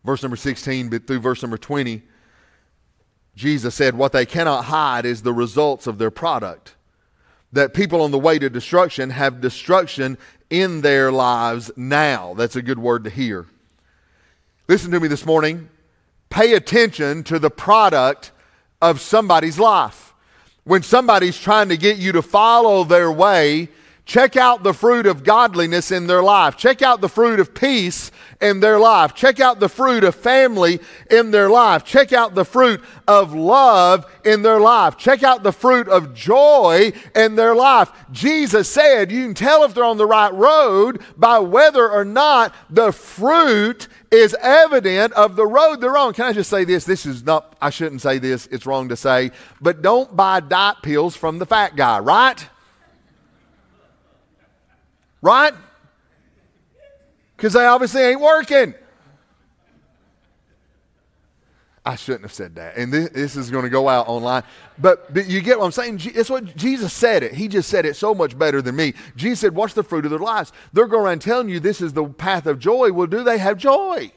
verse 0.04 0.22
number 0.22 0.36
16 0.36 0.90
but 0.90 1.08
through 1.08 1.20
verse 1.20 1.42
number 1.42 1.58
20, 1.58 2.02
Jesus 3.36 3.74
said, 3.76 3.96
What 3.96 4.12
they 4.12 4.26
cannot 4.26 4.66
hide 4.66 5.06
is 5.06 5.22
the 5.22 5.34
results 5.34 5.88
of 5.88 5.98
their 5.98 6.12
product. 6.12 6.76
That 7.52 7.74
people 7.74 8.02
on 8.02 8.12
the 8.12 8.20
way 8.20 8.40
to 8.40 8.50
destruction 8.50 9.12
have 9.12 9.42
destruction 9.42 10.18
in 10.50 10.82
their 10.82 11.12
lives 11.12 11.72
now. 11.76 12.34
That's 12.34 12.56
a 12.56 12.62
good 12.62 12.80
word 12.80 13.04
to 13.04 13.10
hear. 13.10 13.48
Listen 14.68 14.92
to 14.92 15.00
me 15.00 15.08
this 15.08 15.26
morning. 15.26 15.70
Pay 16.30 16.54
attention 16.54 17.24
to 17.26 17.38
the 17.38 17.50
product 17.50 18.32
of 18.82 19.02
somebody's 19.02 19.60
life. 19.60 20.14
When 20.64 20.82
somebody's 20.82 21.38
trying 21.38 21.70
to 21.70 21.78
get 21.78 21.98
you 21.98 22.14
to 22.14 22.22
follow 22.22 22.84
their 22.84 23.12
way, 23.12 23.70
Check 24.06 24.36
out 24.36 24.64
the 24.64 24.74
fruit 24.74 25.06
of 25.06 25.24
godliness 25.24 25.90
in 25.90 26.08
their 26.08 26.22
life. 26.22 26.58
Check 26.58 26.82
out 26.82 27.00
the 27.00 27.08
fruit 27.08 27.40
of 27.40 27.54
peace 27.54 28.12
in 28.42 28.60
their 28.60 28.78
life. 28.78 29.16
Check 29.16 29.40
out 29.40 29.62
the 29.62 29.70
fruit 29.70 30.04
of 30.04 30.14
family 30.14 30.82
in 31.10 31.32
their 31.32 31.50
life. 31.50 31.86
Check 31.86 32.12
out 32.12 32.36
the 32.36 32.44
fruit 32.44 32.84
of 33.08 33.34
love 33.34 34.06
in 34.26 34.42
their 34.42 34.60
life. 34.60 34.98
Check 34.98 35.24
out 35.24 35.44
the 35.44 35.54
fruit 35.54 35.88
of 35.88 36.14
joy 36.14 36.92
in 37.16 37.36
their 37.36 37.56
life. 37.56 37.92
Jesus 38.12 38.70
said 38.70 39.10
you 39.10 39.24
can 39.24 39.34
tell 39.34 39.64
if 39.64 39.74
they're 39.74 39.86
on 39.86 39.98
the 39.98 40.06
right 40.06 40.34
road 40.34 41.02
by 41.16 41.40
whether 41.40 41.90
or 41.90 42.04
not 42.04 42.54
the 42.70 42.92
fruit 42.92 43.88
is 44.12 44.36
evident 44.42 45.14
of 45.14 45.38
the 45.38 45.48
road 45.48 45.78
they're 45.78 45.98
on. 45.98 46.14
Can 46.14 46.26
I 46.26 46.34
just 46.34 46.50
say 46.50 46.66
this? 46.66 46.84
This 46.84 47.06
is 47.06 47.24
not, 47.24 47.56
I 47.62 47.70
shouldn't 47.70 48.02
say 48.02 48.18
this, 48.18 48.48
it's 48.48 48.66
wrong 48.66 48.90
to 48.90 48.98
say, 48.98 49.32
but 49.62 49.82
don't 49.82 50.14
buy 50.14 50.42
diet 50.42 50.78
pills 50.84 51.16
from 51.16 51.40
the 51.40 51.46
fat 51.46 51.78
guy, 51.78 52.00
right? 52.00 52.46
Right? 55.24 55.54
Because 57.38 57.54
they 57.54 57.66
obviously 57.66 58.02
ain't 58.02 58.20
working. 58.20 58.76
I 61.86 61.96
shouldn't 61.96 62.24
have 62.24 62.34
said 62.34 62.56
that. 62.56 62.76
And 62.76 62.92
this, 62.94 63.10
this 63.10 63.36
is 63.38 63.50
going 63.50 63.64
to 63.64 63.70
go 63.70 63.88
out 63.88 64.10
online. 64.10 64.44
But, 64.78 65.14
but 65.14 65.28
you 65.28 65.40
get 65.40 65.60
what 65.60 65.66
I'm 65.66 65.72
saying? 65.72 66.02
It's 66.04 66.30
what 66.30 66.56
Jesus 66.58 66.92
said 66.92 67.24
it. 67.24 67.34
He 67.34 67.48
just 67.48 67.70
said 67.70 67.86
it 67.86 67.96
so 67.96 68.14
much 68.14 68.38
better 68.38 68.62
than 68.62 68.76
me. 68.76 68.94
Jesus 69.16 69.40
said, 69.40 69.56
What's 69.56 69.74
the 69.74 69.84
fruit 69.84 70.04
of 70.04 70.12
their 70.12 70.20
lives? 70.20 70.52
They're 70.74 70.88
going 70.88 71.06
around 71.06 71.22
telling 71.22 71.48
you 71.48 71.62
this 71.62 71.80
is 71.80 71.94
the 71.94 72.06
path 72.06 72.46
of 72.46 72.60
joy. 72.60 72.92
Well, 72.92 73.08
do 73.08 73.24
they 73.24 73.38
have 73.38 73.58
joy? 73.58 74.12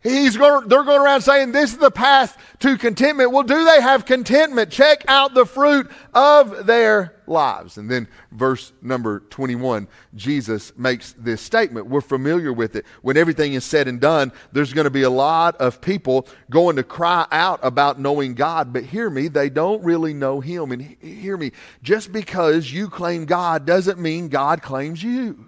He's 0.00 0.36
going, 0.36 0.68
they're 0.68 0.84
going 0.84 1.02
around 1.02 1.22
saying 1.22 1.50
this 1.50 1.72
is 1.72 1.78
the 1.78 1.90
path 1.90 2.38
to 2.60 2.78
contentment. 2.78 3.32
Well, 3.32 3.42
do 3.42 3.64
they 3.64 3.80
have 3.80 4.04
contentment? 4.04 4.70
Check 4.70 5.04
out 5.08 5.34
the 5.34 5.44
fruit 5.44 5.90
of 6.14 6.66
their 6.66 7.16
lives. 7.26 7.78
And 7.78 7.90
then 7.90 8.06
verse 8.30 8.72
number 8.80 9.20
21, 9.30 9.88
Jesus 10.14 10.72
makes 10.78 11.14
this 11.18 11.42
statement. 11.42 11.88
We're 11.88 12.00
familiar 12.00 12.52
with 12.52 12.76
it. 12.76 12.86
When 13.02 13.16
everything 13.16 13.54
is 13.54 13.64
said 13.64 13.88
and 13.88 14.00
done, 14.00 14.30
there's 14.52 14.72
going 14.72 14.84
to 14.84 14.90
be 14.90 15.02
a 15.02 15.10
lot 15.10 15.56
of 15.56 15.80
people 15.80 16.28
going 16.48 16.76
to 16.76 16.84
cry 16.84 17.26
out 17.32 17.58
about 17.64 17.98
knowing 17.98 18.34
God. 18.34 18.72
But 18.72 18.84
hear 18.84 19.10
me, 19.10 19.26
they 19.26 19.50
don't 19.50 19.82
really 19.82 20.14
know 20.14 20.38
Him. 20.40 20.70
And 20.70 20.96
hear 21.00 21.36
me, 21.36 21.50
just 21.82 22.12
because 22.12 22.72
you 22.72 22.88
claim 22.88 23.24
God 23.24 23.66
doesn't 23.66 23.98
mean 23.98 24.28
God 24.28 24.62
claims 24.62 25.02
you. 25.02 25.47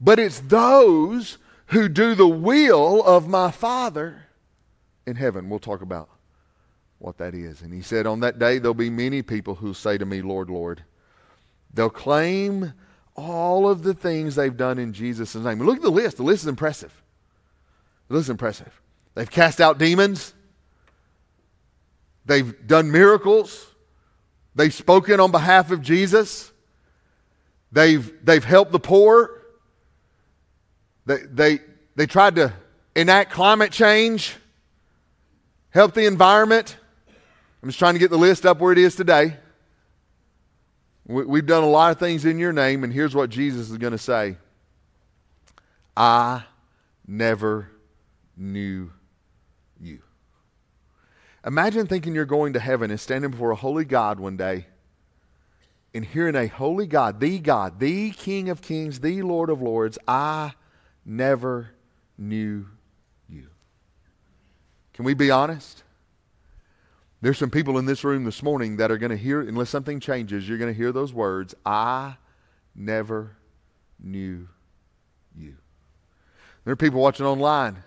But 0.00 0.18
it's 0.18 0.40
those 0.40 1.38
who 1.66 1.88
do 1.88 2.14
the 2.14 2.28
will 2.28 3.02
of 3.02 3.28
my 3.28 3.50
Father 3.50 4.24
in 5.06 5.16
heaven. 5.16 5.48
We'll 5.50 5.58
talk 5.58 5.82
about 5.82 6.08
what 6.98 7.18
that 7.18 7.34
is. 7.34 7.62
And 7.62 7.72
he 7.72 7.82
said, 7.82 8.06
On 8.06 8.20
that 8.20 8.38
day, 8.38 8.58
there'll 8.58 8.74
be 8.74 8.90
many 8.90 9.22
people 9.22 9.56
who 9.56 9.74
say 9.74 9.98
to 9.98 10.06
me, 10.06 10.22
Lord, 10.22 10.50
Lord. 10.50 10.84
They'll 11.72 11.90
claim 11.90 12.72
all 13.14 13.68
of 13.68 13.82
the 13.82 13.94
things 13.94 14.36
they've 14.36 14.56
done 14.56 14.78
in 14.78 14.92
Jesus' 14.92 15.34
name. 15.34 15.60
Look 15.60 15.76
at 15.76 15.82
the 15.82 15.90
list. 15.90 16.16
The 16.16 16.22
list 16.22 16.44
is 16.44 16.48
impressive. 16.48 16.92
The 18.08 18.14
list 18.14 18.26
is 18.26 18.30
impressive. 18.30 18.80
They've 19.14 19.30
cast 19.30 19.60
out 19.60 19.78
demons, 19.78 20.32
they've 22.24 22.54
done 22.66 22.92
miracles, 22.92 23.66
they've 24.54 24.72
spoken 24.72 25.18
on 25.18 25.32
behalf 25.32 25.72
of 25.72 25.82
Jesus, 25.82 26.52
they've, 27.72 28.12
they've 28.24 28.44
helped 28.44 28.70
the 28.70 28.78
poor. 28.78 29.37
They, 31.08 31.22
they, 31.32 31.60
they 31.96 32.06
tried 32.06 32.36
to 32.36 32.52
enact 32.94 33.32
climate 33.32 33.72
change, 33.72 34.36
help 35.70 35.94
the 35.94 36.04
environment. 36.04 36.76
I'm 37.62 37.70
just 37.70 37.78
trying 37.78 37.94
to 37.94 37.98
get 37.98 38.10
the 38.10 38.18
list 38.18 38.44
up 38.44 38.58
where 38.60 38.72
it 38.72 38.78
is 38.78 38.94
today. 38.94 39.38
We, 41.06 41.38
have 41.38 41.46
done 41.46 41.64
a 41.64 41.68
lot 41.68 41.92
of 41.92 41.98
things 41.98 42.26
in 42.26 42.38
your 42.38 42.52
name, 42.52 42.84
and 42.84 42.92
here's 42.92 43.14
what 43.14 43.30
Jesus 43.30 43.70
is 43.70 43.78
going 43.78 43.92
to 43.92 43.98
say 43.98 44.36
I 45.96 46.44
never 47.06 47.70
knew 48.36 48.92
you. 49.80 50.02
Imagine 51.46 51.86
thinking 51.86 52.14
you're 52.14 52.26
going 52.26 52.52
to 52.52 52.60
heaven 52.60 52.90
and 52.90 53.00
standing 53.00 53.30
before 53.30 53.52
a 53.52 53.56
holy 53.56 53.86
God 53.86 54.20
one 54.20 54.36
day 54.36 54.66
and 55.94 56.04
hearing 56.04 56.34
a 56.34 56.48
holy 56.48 56.86
God, 56.86 57.18
the 57.18 57.38
God, 57.38 57.80
the 57.80 58.10
King 58.10 58.50
of 58.50 58.60
kings, 58.60 59.00
the 59.00 59.22
Lord 59.22 59.48
of 59.48 59.62
lords, 59.62 59.98
I 60.06 60.52
never 61.04 61.70
knew 62.16 62.66
you. 63.28 63.46
Can 64.92 65.04
we 65.04 65.14
be 65.14 65.30
honest? 65.30 65.84
There's 67.20 67.38
some 67.38 67.50
people 67.50 67.78
in 67.78 67.86
this 67.86 68.04
room 68.04 68.24
this 68.24 68.42
morning 68.42 68.76
that 68.76 68.90
are 68.90 68.98
going 68.98 69.10
to 69.10 69.16
hear, 69.16 69.40
unless 69.40 69.70
something 69.70 69.98
changes, 69.98 70.48
you're 70.48 70.58
going 70.58 70.72
to 70.72 70.76
hear 70.76 70.92
those 70.92 71.12
words 71.12 71.54
I 71.66 72.16
never 72.74 73.36
knew 74.00 74.48
you. 75.36 75.54
There 76.64 76.72
are 76.72 76.76
people 76.76 77.00
watching 77.00 77.26
online. 77.26 77.82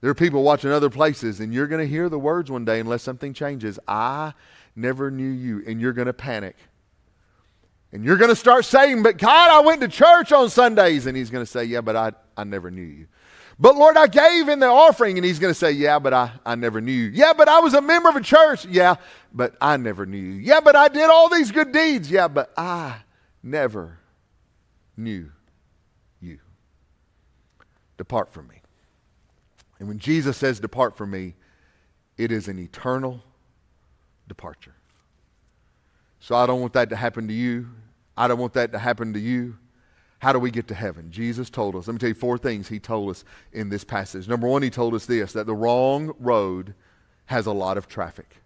There 0.00 0.10
are 0.10 0.14
people 0.14 0.42
watching 0.42 0.70
other 0.70 0.90
places, 0.90 1.40
and 1.40 1.52
you're 1.52 1.66
going 1.66 1.80
to 1.80 1.88
hear 1.88 2.08
the 2.08 2.18
words 2.18 2.50
one 2.50 2.64
day 2.64 2.78
unless 2.78 3.02
something 3.02 3.32
changes. 3.32 3.78
I 3.88 4.34
never 4.76 5.10
knew 5.10 5.30
you, 5.30 5.64
and 5.66 5.80
you're 5.80 5.92
going 5.92 6.06
to 6.06 6.12
panic. 6.12 6.56
And 7.94 8.04
you're 8.04 8.16
going 8.16 8.30
to 8.30 8.36
start 8.36 8.64
saying, 8.64 9.04
But 9.04 9.18
God, 9.18 9.50
I 9.50 9.60
went 9.60 9.80
to 9.82 9.88
church 9.88 10.32
on 10.32 10.50
Sundays. 10.50 11.06
And 11.06 11.16
He's 11.16 11.30
going 11.30 11.44
to 11.44 11.50
say, 11.50 11.64
Yeah, 11.64 11.80
but 11.80 11.94
I, 11.94 12.12
I 12.36 12.42
never 12.42 12.68
knew 12.70 12.82
you. 12.82 13.06
But 13.56 13.76
Lord, 13.76 13.96
I 13.96 14.08
gave 14.08 14.48
in 14.48 14.58
the 14.58 14.66
offering. 14.66 15.16
And 15.16 15.24
he's 15.24 15.38
going 15.38 15.52
to 15.52 15.58
say, 15.58 15.70
Yeah, 15.70 16.00
but 16.00 16.12
I, 16.12 16.32
I 16.44 16.56
never 16.56 16.80
knew 16.80 16.92
you. 16.92 17.10
Yeah, 17.10 17.32
but 17.32 17.48
I 17.48 17.60
was 17.60 17.72
a 17.72 17.80
member 17.80 18.08
of 18.08 18.16
a 18.16 18.20
church. 18.20 18.66
Yeah, 18.66 18.96
but 19.32 19.54
I 19.60 19.76
never 19.76 20.06
knew 20.06 20.18
you. 20.18 20.32
Yeah, 20.40 20.58
but 20.58 20.74
I 20.74 20.88
did 20.88 21.08
all 21.08 21.28
these 21.28 21.52
good 21.52 21.70
deeds. 21.70 22.10
Yeah, 22.10 22.26
but 22.26 22.52
I 22.56 22.96
never 23.44 24.00
knew 24.96 25.30
you. 26.20 26.40
Depart 27.96 28.32
from 28.32 28.48
me. 28.48 28.60
And 29.78 29.86
when 29.86 30.00
Jesus 30.00 30.36
says, 30.36 30.58
Depart 30.58 30.96
from 30.96 31.12
me, 31.12 31.34
it 32.18 32.32
is 32.32 32.48
an 32.48 32.58
eternal 32.58 33.22
departure. 34.26 34.74
So 36.18 36.34
I 36.34 36.46
don't 36.46 36.60
want 36.60 36.72
that 36.72 36.90
to 36.90 36.96
happen 36.96 37.28
to 37.28 37.34
you. 37.34 37.68
I 38.16 38.28
don't 38.28 38.38
want 38.38 38.52
that 38.54 38.72
to 38.72 38.78
happen 38.78 39.12
to 39.14 39.20
you. 39.20 39.56
How 40.18 40.32
do 40.32 40.38
we 40.38 40.50
get 40.50 40.68
to 40.68 40.74
heaven? 40.74 41.10
Jesus 41.10 41.50
told 41.50 41.76
us. 41.76 41.86
Let 41.86 41.94
me 41.94 41.98
tell 41.98 42.08
you 42.08 42.14
four 42.14 42.38
things 42.38 42.68
he 42.68 42.78
told 42.78 43.10
us 43.10 43.24
in 43.52 43.68
this 43.68 43.84
passage. 43.84 44.28
Number 44.28 44.46
one, 44.46 44.62
he 44.62 44.70
told 44.70 44.94
us 44.94 45.06
this 45.06 45.32
that 45.34 45.46
the 45.46 45.54
wrong 45.54 46.14
road 46.18 46.74
has 47.26 47.46
a 47.46 47.52
lot 47.52 47.76
of 47.76 47.88
traffic. 47.88 48.36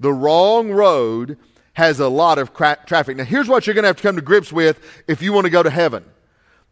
The 0.00 0.12
wrong 0.12 0.70
road 0.70 1.38
has 1.74 2.00
a 2.00 2.08
lot 2.08 2.38
of 2.38 2.52
cra- 2.52 2.78
traffic. 2.86 3.16
Now, 3.16 3.24
here's 3.24 3.48
what 3.48 3.66
you're 3.66 3.74
going 3.74 3.84
to 3.84 3.88
have 3.88 3.96
to 3.96 4.02
come 4.02 4.16
to 4.16 4.22
grips 4.22 4.52
with 4.52 4.80
if 5.08 5.22
you 5.22 5.32
want 5.32 5.44
to 5.46 5.50
go 5.50 5.62
to 5.62 5.70
heaven 5.70 6.04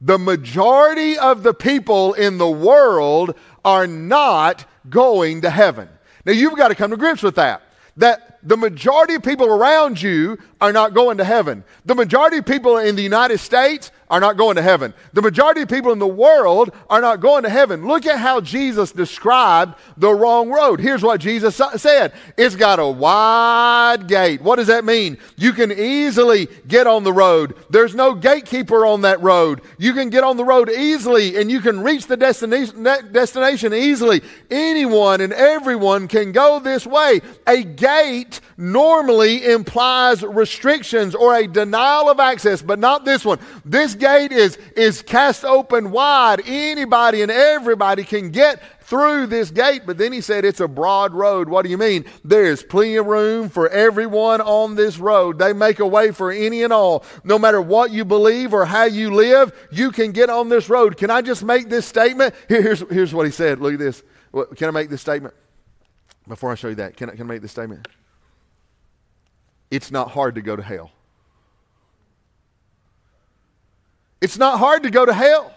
The 0.01 0.19
majority 0.19 1.19
of 1.19 1.43
the 1.43 1.55
people 1.55 2.13
in 2.15 2.39
the 2.39 2.51
world 2.51 3.35
are 3.65 3.87
not 3.87 4.65
going 4.91 5.41
to 5.43 5.51
heaven. 5.51 5.89
Now, 6.25 6.33
you've 6.33 6.57
got 6.57 6.69
to 6.69 6.75
come 6.75 6.91
to 6.91 6.97
grips 6.97 7.23
with 7.23 7.37
that. 7.37 7.63
That 7.97 8.26
the 8.47 8.57
majority 8.57 9.15
of 9.15 9.23
people 9.23 9.49
around 9.49 10.01
you 10.01 10.39
are 10.61 10.73
not 10.73 10.95
going 10.95 11.19
to 11.19 11.25
heaven. 11.25 11.65
The 11.85 11.97
majority 11.97 12.39
of 12.39 12.47
people 12.47 12.79
in 12.79 12.95
the 12.95 13.03
United 13.03 13.39
States 13.39 13.91
are 14.09 14.21
not 14.21 14.37
going 14.37 14.57
to 14.57 14.63
heaven. 14.63 14.95
The 15.13 15.23
majority 15.23 15.63
of 15.63 15.69
people 15.69 15.93
in 15.93 15.99
the 15.99 16.07
world 16.07 16.71
are 16.89 17.01
not 17.01 17.21
going 17.21 17.43
to 17.43 17.51
heaven. 17.51 17.87
Look 17.87 18.07
at 18.07 18.19
how 18.19 18.41
Jesus 18.41 18.93
described 18.93 19.75
the 19.97 20.15
wrong 20.15 20.51
road. 20.51 20.81
Here's 20.81 21.03
what 21.03 21.21
Jesus 21.21 21.61
said 21.77 22.13
It's 22.37 22.57
got 22.57 22.79
a 22.79 22.87
wide 22.87 24.07
gate. 24.07 24.41
What 24.43 24.57
does 24.57 24.69
that 24.69 24.85
mean? 24.85 25.19
You 25.37 25.53
can 25.53 25.73
easily 25.73 26.49
get 26.69 26.87
on 26.87 27.05
the 27.05 27.13
road. 27.13 27.57
There's 27.71 27.95
no 27.95 28.15
gatekeeper 28.15 28.87
on 28.87 29.03
that 29.03 29.21
road. 29.23 29.63
You 29.79 29.93
can 29.93 30.11
get 30.11 30.25
on 30.25 30.37
the 30.37 30.45
road 30.45 30.71
easily 30.71 31.37
and 31.37 31.51
you 31.51 31.61
can 31.61 31.81
reach 31.81 32.07
the 32.07 32.17
destination, 32.17 32.83
destination 32.83 33.75
easily. 33.75 34.23
Anyone 34.51 35.21
and 35.21 35.33
everyone 35.33 36.09
can 36.09 36.33
go 36.33 36.61
this 36.61 36.87
way. 36.87 37.21
A 37.47 37.63
gate 37.63 38.41
normally 38.57 39.45
implies 39.45 40.23
restrictions 40.23 41.15
or 41.15 41.35
a 41.35 41.47
denial 41.47 42.09
of 42.09 42.21
access, 42.21 42.63
but 42.63 42.79
not 42.79 43.05
this 43.05 43.25
one. 43.25 43.39
This 43.65 43.96
gate 43.99 44.33
is, 44.33 44.57
is 44.77 45.03
cast 45.03 45.45
open 45.45 45.91
wide. 45.91 46.43
Anybody 46.47 47.23
and 47.23 47.31
everybody 47.31 48.05
can 48.05 48.31
get 48.31 48.63
through 48.87 49.27
this 49.27 49.51
gate. 49.51 49.83
But 49.85 49.99
then 49.99 50.13
he 50.13 50.21
said 50.21 50.45
it's 50.45 50.61
a 50.61 50.69
broad 50.69 51.13
road. 51.13 51.49
What 51.49 51.63
do 51.63 51.71
you 51.71 51.79
mean? 51.79 52.05
There's 52.25 52.63
plenty 52.63 52.97
of 52.97 53.07
room 53.07 53.49
for 53.49 53.69
everyone 53.69 54.41
on 54.41 54.77
this 54.77 54.99
road. 54.99 55.39
They 55.39 55.53
make 55.53 55.81
a 55.81 55.87
way 55.87 56.13
for 56.13 56.31
any 56.31 56.63
and 56.63 56.73
all. 56.73 57.05
No 57.25 57.39
matter 57.39 57.61
what 57.61 57.91
you 57.91 58.05
believe 58.05 58.55
or 58.55 58.65
how 58.65 58.85
you 58.85 59.13
live, 59.13 59.53
you 59.73 59.91
can 59.91 60.13
get 60.13 60.31
on 60.31 60.49
this 60.49 60.69
road. 60.69 60.97
Can 60.97 61.11
I 61.11 61.23
just 61.23 61.43
make 61.43 61.69
this 61.69 61.87
statement? 61.87 62.35
here's, 62.49 62.81
here's 62.91 63.13
what 63.13 63.27
he 63.27 63.33
said. 63.33 63.61
Look 63.61 63.75
at 63.75 63.79
this. 63.79 64.03
Can 64.57 64.69
I 64.69 64.71
make 64.71 64.89
this 64.89 65.01
statement? 65.01 65.35
Before 66.29 66.51
I 66.51 66.55
show 66.57 66.69
you 66.69 66.75
that, 66.77 66.97
can 66.97 67.09
I, 67.09 67.13
can 67.13 67.23
I 67.23 67.35
make 67.35 67.43
this 67.43 67.53
statement? 67.53 67.87
It's 69.71 69.91
not 69.91 70.11
hard 70.11 70.35
to 70.37 70.43
go 70.43 70.57
to 70.57 70.63
hell. 70.63 70.91
It's 74.21 74.39
not 74.39 74.59
hard 74.59 74.83
to 74.85 74.91
go 74.91 75.05
to 75.05 75.13
hell. 75.13 75.53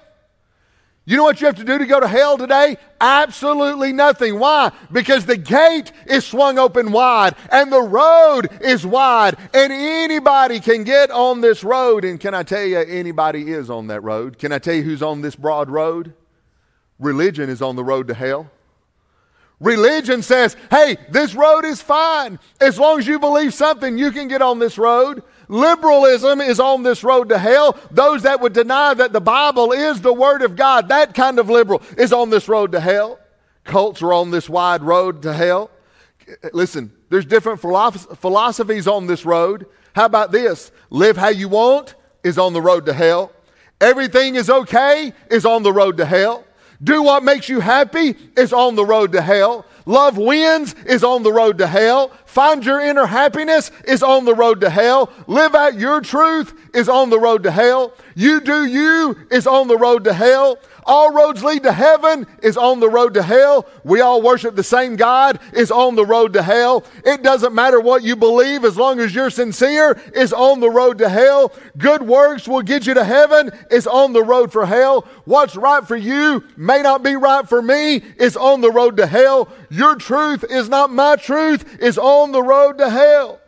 You 1.06 1.18
know 1.18 1.24
what 1.24 1.42
you 1.42 1.48
have 1.48 1.56
to 1.56 1.64
do 1.64 1.80
to 1.80 1.88
go 1.88 2.00
to 2.00 2.08
hell 2.08 2.38
today? 2.38 2.78
Absolutely 3.02 3.92
nothing. 3.94 4.38
Why? 4.38 4.72
Because 4.92 5.26
the 5.26 5.38
gate 5.38 5.92
is 6.06 6.24
swung 6.24 6.60
open 6.60 6.92
wide 6.92 7.34
and 7.52 7.72
the 7.72 7.82
road 7.82 8.50
is 8.62 8.86
wide 8.86 9.36
and 9.52 9.74
anybody 9.74 10.60
can 10.60 10.84
get 10.84 11.10
on 11.10 11.42
this 11.42 11.64
road. 11.64 12.06
And 12.06 12.20
can 12.20 12.36
I 12.36 12.44
tell 12.44 12.64
you, 12.64 12.78
anybody 12.78 13.52
is 13.52 13.72
on 13.72 13.88
that 13.88 14.02
road? 14.02 14.38
Can 14.38 14.52
I 14.52 14.60
tell 14.60 14.76
you 14.76 14.84
who's 14.84 15.02
on 15.02 15.22
this 15.22 15.36
broad 15.36 15.72
road? 15.72 16.14
Religion 17.00 17.50
is 17.50 17.64
on 17.64 17.76
the 17.76 17.84
road 17.84 18.08
to 18.10 18.14
hell. 18.14 18.52
Religion 19.60 20.22
says, 20.22 20.56
hey, 20.70 20.98
this 21.10 21.34
road 21.34 21.66
is 21.66 21.82
fine. 21.82 22.40
As 22.62 22.78
long 22.78 23.00
as 23.00 23.08
you 23.08 23.18
believe 23.18 23.54
something, 23.54 23.98
you 23.98 24.12
can 24.12 24.28
get 24.28 24.44
on 24.44 24.60
this 24.60 24.78
road. 24.78 25.24
Liberalism 25.50 26.40
is 26.42 26.60
on 26.60 26.84
this 26.84 27.04
road 27.04 27.30
to 27.30 27.38
hell. 27.38 27.78
Those 27.92 28.22
that 28.22 28.40
would 28.40 28.54
deny 28.54 28.94
that 28.94 29.12
the 29.12 29.20
Bible 29.20 29.72
is 29.72 30.00
the 30.00 30.14
Word 30.14 30.44
of 30.44 30.56
God, 30.56 30.90
that 30.90 31.16
kind 31.16 31.40
of 31.40 31.50
liberal 31.50 31.82
is 31.98 32.14
on 32.14 32.30
this 32.30 32.48
road 32.48 32.72
to 32.72 32.80
hell. 32.80 33.20
Cults 33.64 34.02
are 34.02 34.14
on 34.14 34.32
this 34.32 34.48
wide 34.48 34.84
road 34.84 35.24
to 35.24 35.34
hell. 35.34 35.72
Listen, 36.54 36.92
there's 37.10 37.26
different 37.26 37.60
philosophies 37.60 38.88
on 38.88 39.08
this 39.08 39.26
road. 39.26 39.66
How 39.94 40.06
about 40.06 40.32
this? 40.32 40.72
Live 40.92 41.18
how 41.18 41.30
you 41.30 41.50
want 41.50 41.96
is 42.24 42.38
on 42.38 42.54
the 42.54 42.62
road 42.62 42.86
to 42.86 42.94
hell. 42.94 43.32
Everything 43.82 44.36
is 44.36 44.50
okay 44.50 45.14
is 45.32 45.46
on 45.46 45.64
the 45.64 45.74
road 45.74 45.98
to 45.98 46.06
hell. 46.06 46.46
Do 46.82 47.02
what 47.02 47.24
makes 47.24 47.50
you 47.50 47.60
happy 47.60 48.16
is 48.38 48.54
on 48.54 48.76
the 48.76 48.86
road 48.86 49.14
to 49.14 49.22
hell. 49.22 49.66
Love 49.86 50.18
wins 50.18 50.76
is 50.86 51.04
on 51.04 51.24
the 51.24 51.34
road 51.34 51.58
to 51.58 51.68
hell. 51.68 52.12
Find 52.30 52.64
your 52.64 52.80
inner 52.80 53.08
happiness 53.08 53.72
is 53.86 54.04
on 54.04 54.24
the 54.24 54.36
road 54.36 54.62
to 54.62 54.70
hell. 54.70 55.12
Live 55.26 55.56
out 55.56 55.80
your 55.80 56.00
truth 56.00 56.54
is 56.76 56.88
on 56.88 57.10
the 57.10 57.20
road 57.20 57.42
to 57.42 57.50
hell. 57.50 57.92
You 58.14 58.40
do 58.40 58.68
you 58.68 59.18
is 59.32 59.48
on 59.48 59.68
the 59.68 59.78
road 59.78 60.04
to 60.04 60.14
hell. 60.14 60.60
All 60.90 61.14
roads 61.14 61.44
lead 61.44 61.64
to 61.64 61.72
heaven 61.72 62.26
is 62.42 62.58
on 62.58 62.80
the 62.80 62.90
road 62.90 63.14
to 63.14 63.22
hell. 63.22 63.68
We 63.84 64.02
all 64.02 64.24
worship 64.24 64.56
the 64.56 64.64
same 64.64 64.96
God 64.96 65.40
is 65.54 65.70
on 65.72 65.96
the 65.96 66.06
road 66.06 66.34
to 66.34 66.42
hell. 66.42 66.84
It 67.06 67.22
doesn't 67.22 67.54
matter 67.54 67.80
what 67.80 68.04
you 68.04 68.16
believe 68.16 68.66
as 68.66 68.76
long 68.76 69.00
as 69.00 69.14
you're 69.14 69.30
sincere 69.30 70.02
is 70.16 70.34
on 70.34 70.60
the 70.60 70.70
road 70.70 70.98
to 71.00 71.10
hell. 71.10 71.54
Good 71.78 72.02
works 72.04 72.48
will 72.48 72.64
get 72.64 72.88
you 72.88 72.94
to 72.96 73.04
heaven 73.04 73.52
is 73.72 73.88
on 73.88 74.14
the 74.14 74.24
road 74.24 74.52
for 74.52 74.66
hell. 74.66 75.08
What's 75.26 75.56
right 75.56 75.88
for 75.88 75.96
you 75.96 76.44
may 76.58 76.82
not 76.82 77.04
be 77.04 77.16
right 77.16 77.48
for 77.48 77.62
me 77.62 77.98
is 78.18 78.36
on 78.36 78.62
the 78.62 78.72
road 78.72 78.98
to 78.98 79.06
hell. 79.06 79.50
Your 79.70 79.96
truth 79.96 80.44
is 80.50 80.70
not 80.70 80.92
my 80.92 81.16
truth 81.16 81.80
is 81.80 81.98
on 81.98 82.19
the 82.28 82.44
road 82.44 82.78
to 82.78 82.90
hell. 82.90 83.40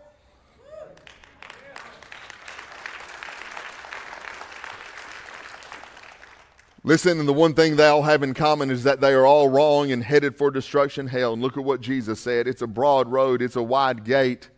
Listen, 6.84 7.20
and 7.20 7.30
the 7.30 7.34
one 7.34 7.54
thing 7.54 7.76
they 7.76 7.88
all 7.88 8.02
have 8.02 8.24
in 8.24 8.34
common 8.34 8.72
is 8.72 8.84
that 8.84 9.02
they 9.02 9.14
are 9.14 9.26
all 9.26 9.50
wrong 9.50 9.92
and 9.92 10.04
headed 10.04 10.36
for 10.36 10.50
destruction, 10.50 11.08
hell. 11.08 11.34
And 11.34 11.42
look 11.42 11.56
at 11.56 11.64
what 11.64 11.82
Jesus 11.82 12.20
said 12.20 12.48
it's 12.48 12.64
a 12.64 12.68
broad 12.68 13.08
road, 13.08 13.42
it's 13.42 13.56
a 13.56 13.64
wide 13.64 14.04
gate. 14.04 14.50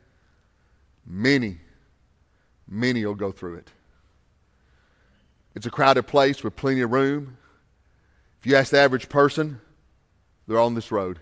Many, 1.06 1.58
many 2.65 3.06
will 3.06 3.15
go 3.15 3.34
through 3.34 3.56
it. 3.56 3.69
It's 5.54 5.65
a 5.65 5.69
crowded 5.69 6.04
place 6.04 6.43
with 6.43 6.56
plenty 6.56 6.82
of 6.82 6.91
room. 6.91 7.38
If 8.39 8.47
you 8.47 8.56
ask 8.56 8.71
the 8.71 8.80
average 8.80 9.10
person, 9.10 9.60
they're 10.47 10.60
on 10.60 10.76
this 10.76 10.91
road. 10.91 11.19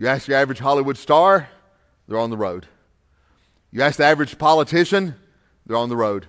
You 0.00 0.06
ask 0.06 0.26
the 0.26 0.34
average 0.34 0.60
Hollywood 0.60 0.96
star, 0.96 1.50
they're 2.08 2.18
on 2.18 2.30
the 2.30 2.36
road. 2.38 2.66
You 3.70 3.82
ask 3.82 3.98
the 3.98 4.04
average 4.04 4.38
politician, 4.38 5.14
they're 5.66 5.76
on 5.76 5.90
the 5.90 5.96
road. 5.96 6.26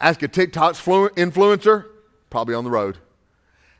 Ask 0.00 0.20
a 0.24 0.26
TikTok 0.26 0.74
influencer, 0.74 1.84
probably 2.30 2.56
on 2.56 2.64
the 2.64 2.72
road. 2.72 2.98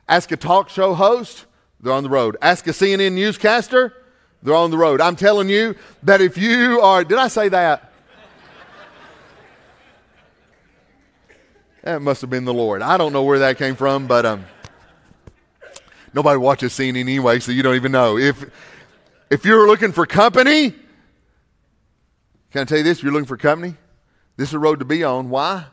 Ask 0.09 0.31
a 0.31 0.37
talk 0.37 0.69
show 0.69 0.95
host, 0.95 1.47
they're 1.81 1.93
on 1.93 2.05
the 2.05 2.09
road. 2.09 2.37
Ask 2.41 2.69
a 2.69 2.71
CNN 2.71 3.15
newscaster, 3.15 3.93
they're 4.41 4.55
on 4.55 4.71
the 4.71 4.79
road. 4.79 5.01
I'm 5.01 5.17
telling 5.17 5.49
you 5.49 5.75
that 6.05 6.21
if 6.21 6.39
you 6.39 6.81
are, 6.81 7.03
did 7.03 7.19
I 7.19 7.27
say 7.27 7.49
that? 7.49 7.93
that 11.83 12.01
must 12.01 12.21
have 12.21 12.31
been 12.31 12.45
the 12.45 12.55
Lord. 12.55 12.83
I 12.83 12.99
don't 12.99 13.13
know 13.13 13.25
where 13.25 13.41
that 13.41 13.59
came 13.59 13.75
from, 13.75 14.07
but 14.07 14.25
um, 14.25 14.45
nobody 16.15 16.39
watches 16.39 16.73
CNN 16.73 17.01
anyway, 17.01 17.41
so 17.41 17.53
you 17.53 17.63
don't 17.63 17.77
even 17.77 17.93
know. 17.93 18.17
If 18.19 18.45
if 19.31 19.45
you're 19.45 19.67
looking 19.67 19.93
for 19.93 20.07
company, 20.07 20.71
can 22.51 22.63
I 22.63 22.65
tell 22.65 22.79
you 22.79 22.85
this? 22.85 22.99
If 22.99 23.05
you're 23.05 23.13
looking 23.13 23.27
for 23.27 23.37
company, 23.37 23.75
this 24.37 24.49
is 24.49 24.55
a 24.55 24.59
road 24.59 24.79
to 24.79 24.85
be 24.85 25.05
on. 25.05 25.31
Why? 25.31 25.67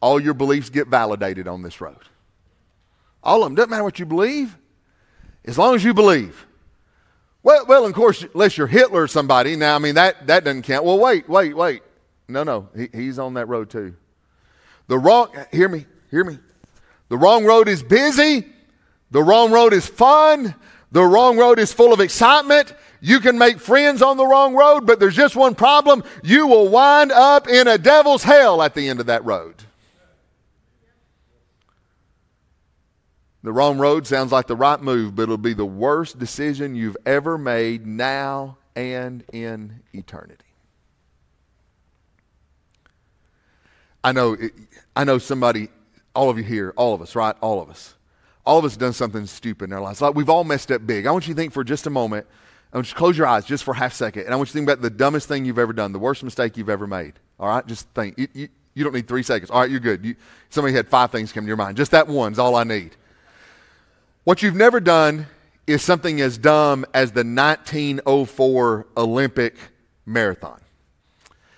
all 0.00 0.20
your 0.20 0.34
beliefs 0.34 0.70
get 0.70 0.88
validated 0.88 1.46
on 1.46 1.62
this 1.62 1.80
road. 1.80 1.98
All 3.22 3.42
of 3.42 3.46
them. 3.46 3.54
Doesn't 3.54 3.70
matter 3.70 3.84
what 3.84 3.98
you 3.98 4.06
believe, 4.06 4.56
as 5.44 5.58
long 5.58 5.74
as 5.74 5.84
you 5.84 5.92
believe. 5.92 6.46
Well, 7.42 7.64
well, 7.66 7.86
of 7.86 7.92
course, 7.94 8.24
unless 8.34 8.58
you're 8.58 8.66
Hitler 8.66 9.02
or 9.02 9.08
somebody. 9.08 9.56
Now, 9.56 9.76
I 9.76 9.78
mean, 9.78 9.94
that, 9.94 10.26
that 10.26 10.44
doesn't 10.44 10.62
count. 10.62 10.84
Well, 10.84 10.98
wait, 10.98 11.28
wait, 11.28 11.54
wait. 11.56 11.82
No, 12.28 12.44
no, 12.44 12.68
he, 12.76 12.88
he's 12.92 13.18
on 13.18 13.34
that 13.34 13.48
road 13.48 13.70
too. 13.70 13.94
The 14.88 14.98
wrong, 14.98 15.34
hear 15.52 15.68
me, 15.68 15.86
hear 16.10 16.24
me. 16.24 16.38
The 17.08 17.16
wrong 17.16 17.44
road 17.44 17.68
is 17.68 17.82
busy. 17.82 18.46
The 19.10 19.22
wrong 19.22 19.50
road 19.50 19.72
is 19.72 19.86
fun. 19.86 20.54
The 20.92 21.02
wrong 21.02 21.38
road 21.38 21.58
is 21.58 21.72
full 21.72 21.92
of 21.92 22.00
excitement. 22.00 22.74
You 23.00 23.20
can 23.20 23.38
make 23.38 23.58
friends 23.58 24.02
on 24.02 24.16
the 24.16 24.26
wrong 24.26 24.54
road, 24.54 24.86
but 24.86 25.00
there's 25.00 25.16
just 25.16 25.36
one 25.36 25.54
problem. 25.54 26.04
You 26.22 26.46
will 26.46 26.68
wind 26.68 27.12
up 27.12 27.48
in 27.48 27.66
a 27.66 27.78
devil's 27.78 28.22
hell 28.22 28.62
at 28.62 28.74
the 28.74 28.88
end 28.88 29.00
of 29.00 29.06
that 29.06 29.24
road. 29.24 29.54
The 33.42 33.52
wrong 33.52 33.78
road 33.78 34.06
sounds 34.06 34.32
like 34.32 34.46
the 34.46 34.56
right 34.56 34.80
move, 34.80 35.16
but 35.16 35.22
it'll 35.22 35.38
be 35.38 35.54
the 35.54 35.64
worst 35.64 36.18
decision 36.18 36.74
you've 36.74 36.96
ever 37.06 37.38
made 37.38 37.86
now 37.86 38.58
and 38.76 39.24
in 39.32 39.80
eternity. 39.94 40.44
I 44.04 44.12
know, 44.12 44.36
I 44.94 45.04
know 45.04 45.18
somebody, 45.18 45.68
all 46.14 46.28
of 46.28 46.36
you 46.36 46.44
here, 46.44 46.74
all 46.76 46.92
of 46.94 47.00
us, 47.00 47.14
right? 47.14 47.34
All 47.40 47.62
of 47.62 47.70
us. 47.70 47.94
All 48.50 48.58
of 48.58 48.64
us 48.64 48.76
done 48.76 48.92
something 48.92 49.26
stupid 49.26 49.66
in 49.66 49.72
our 49.72 49.80
lives. 49.80 50.00
Like 50.00 50.16
we've 50.16 50.28
all 50.28 50.42
messed 50.42 50.72
up 50.72 50.84
big. 50.84 51.06
I 51.06 51.12
want 51.12 51.28
you 51.28 51.34
to 51.34 51.38
think 51.38 51.52
for 51.52 51.62
just 51.62 51.86
a 51.86 51.90
moment. 51.90 52.26
I 52.72 52.78
want 52.78 52.88
you 52.88 52.90
to 52.90 52.98
close 52.98 53.16
your 53.16 53.28
eyes 53.28 53.44
just 53.44 53.62
for 53.62 53.72
half 53.72 53.92
a 53.92 53.94
second. 53.94 54.24
And 54.24 54.34
I 54.34 54.36
want 54.36 54.48
you 54.48 54.54
to 54.54 54.58
think 54.58 54.68
about 54.68 54.82
the 54.82 54.90
dumbest 54.90 55.28
thing 55.28 55.44
you've 55.44 55.60
ever 55.60 55.72
done, 55.72 55.92
the 55.92 56.00
worst 56.00 56.24
mistake 56.24 56.56
you've 56.56 56.68
ever 56.68 56.88
made. 56.88 57.12
All 57.38 57.46
right? 57.46 57.64
Just 57.64 57.88
think. 57.90 58.18
You, 58.18 58.26
you, 58.34 58.48
you 58.74 58.82
don't 58.82 58.92
need 58.92 59.06
three 59.06 59.22
seconds. 59.22 59.52
All 59.52 59.60
right, 59.60 59.70
you're 59.70 59.78
good. 59.78 60.04
You, 60.04 60.16
somebody 60.48 60.74
had 60.74 60.88
five 60.88 61.12
things 61.12 61.30
come 61.30 61.44
to 61.44 61.46
your 61.46 61.56
mind. 61.56 61.76
Just 61.76 61.92
that 61.92 62.08
one's 62.08 62.40
all 62.40 62.56
I 62.56 62.64
need. 62.64 62.96
What 64.24 64.42
you've 64.42 64.56
never 64.56 64.80
done 64.80 65.28
is 65.68 65.80
something 65.80 66.20
as 66.20 66.36
dumb 66.36 66.84
as 66.92 67.12
the 67.12 67.22
1904 67.22 68.86
Olympic 68.96 69.54
marathon. 70.06 70.60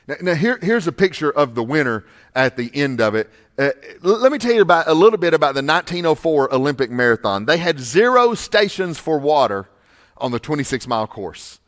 Now, 0.07 0.17
now 0.21 0.35
here, 0.35 0.59
here's 0.61 0.87
a 0.87 0.93
picture 0.93 1.31
of 1.31 1.55
the 1.55 1.63
winner 1.63 2.05
at 2.35 2.59
the 2.59 2.71
end 2.75 3.01
of 3.01 3.15
it. 3.15 3.31
Uh, 3.59 3.71
let 4.01 4.33
me 4.33 4.38
tell 4.38 4.53
you 4.53 4.62
about 4.62 4.88
a 4.88 4.95
little 4.95 5.19
bit 5.19 5.35
about 5.35 5.55
the 5.55 5.62
1904 5.62 6.55
Olympic 6.55 6.91
Marathon. 6.91 7.45
They 7.45 7.59
had 7.59 7.79
zero 7.79 8.35
stations 8.35 8.99
for 8.99 9.19
water 9.19 9.69
on 10.17 10.31
the 10.31 10.38
26 10.38 10.87
mile 10.88 11.07
course. 11.07 11.61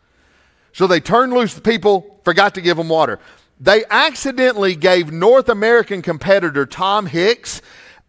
So 0.73 0.87
they 0.87 1.01
turned 1.01 1.33
loose 1.33 1.55
the 1.55 1.61
people, 1.61 2.21
forgot 2.25 2.55
to 2.55 2.61
give 2.61 2.77
them 2.77 2.89
water. 2.89 3.21
They 3.61 3.85
accidentally 3.91 4.75
gave 4.75 5.13
North 5.13 5.49
American 5.49 6.03
competitor 6.03 6.67
Tom 6.67 7.07
Hicks 7.07 7.61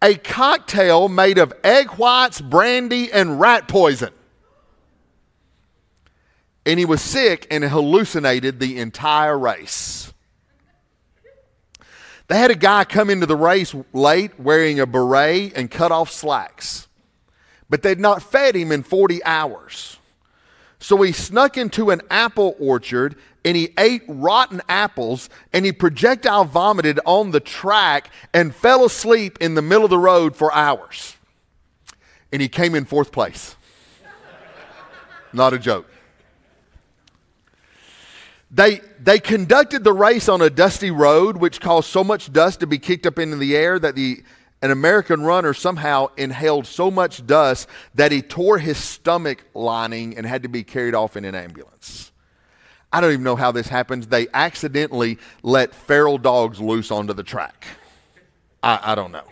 a 0.02 0.14
cocktail 0.16 1.08
made 1.08 1.38
of 1.38 1.52
egg 1.62 1.90
whites, 1.90 2.40
brandy, 2.40 3.12
and 3.12 3.38
rat 3.40 3.68
poison. 3.68 4.10
And 6.64 6.78
he 6.78 6.84
was 6.84 7.00
sick 7.00 7.46
and 7.50 7.62
hallucinated 7.62 8.58
the 8.58 8.78
entire 8.78 9.38
race. 9.38 10.12
They 12.28 12.38
had 12.38 12.50
a 12.50 12.56
guy 12.56 12.84
come 12.84 13.10
into 13.10 13.26
the 13.26 13.36
race 13.36 13.74
late 13.92 14.38
wearing 14.38 14.80
a 14.80 14.86
beret 14.86 15.52
and 15.54 15.70
cut 15.70 15.92
off 15.92 16.10
slacks, 16.10 16.88
but 17.70 17.82
they'd 17.82 18.00
not 18.00 18.22
fed 18.22 18.56
him 18.56 18.72
in 18.72 18.82
40 18.82 19.24
hours. 19.24 19.98
So 20.78 21.00
he 21.02 21.12
snuck 21.12 21.56
into 21.56 21.90
an 21.90 22.02
apple 22.10 22.56
orchard 22.58 23.16
and 23.44 23.56
he 23.56 23.72
ate 23.78 24.02
rotten 24.08 24.60
apples 24.68 25.30
and 25.52 25.64
he 25.64 25.72
projectile 25.72 26.44
vomited 26.44 26.98
on 27.06 27.30
the 27.30 27.40
track 27.40 28.10
and 28.34 28.54
fell 28.54 28.84
asleep 28.84 29.38
in 29.40 29.54
the 29.54 29.62
middle 29.62 29.84
of 29.84 29.90
the 29.90 29.98
road 29.98 30.34
for 30.36 30.52
hours. 30.52 31.16
And 32.32 32.42
he 32.42 32.48
came 32.48 32.74
in 32.74 32.84
fourth 32.84 33.12
place. 33.12 33.56
Not 35.32 35.52
a 35.52 35.58
joke. 35.58 35.86
They, 38.50 38.80
they 39.00 39.18
conducted 39.18 39.82
the 39.82 39.92
race 39.92 40.28
on 40.28 40.40
a 40.40 40.50
dusty 40.50 40.90
road, 40.90 41.36
which 41.36 41.60
caused 41.60 41.88
so 41.88 42.04
much 42.04 42.32
dust 42.32 42.60
to 42.60 42.66
be 42.66 42.78
kicked 42.78 43.06
up 43.06 43.18
into 43.18 43.36
the 43.36 43.56
air 43.56 43.78
that 43.78 43.96
the, 43.96 44.22
an 44.62 44.70
American 44.70 45.22
runner 45.22 45.52
somehow 45.52 46.08
inhaled 46.16 46.66
so 46.66 46.90
much 46.90 47.26
dust 47.26 47.68
that 47.94 48.12
he 48.12 48.22
tore 48.22 48.58
his 48.58 48.78
stomach 48.78 49.44
lining 49.52 50.16
and 50.16 50.26
had 50.26 50.44
to 50.44 50.48
be 50.48 50.62
carried 50.62 50.94
off 50.94 51.16
in 51.16 51.24
an 51.24 51.34
ambulance. 51.34 52.12
I 52.92 53.00
don't 53.00 53.12
even 53.12 53.24
know 53.24 53.36
how 53.36 53.52
this 53.52 53.66
happens. 53.66 54.06
They 54.06 54.28
accidentally 54.32 55.18
let 55.42 55.74
feral 55.74 56.18
dogs 56.18 56.60
loose 56.60 56.90
onto 56.90 57.12
the 57.12 57.24
track. 57.24 57.66
I, 58.62 58.92
I 58.92 58.94
don't 58.94 59.12
know. 59.12 59.24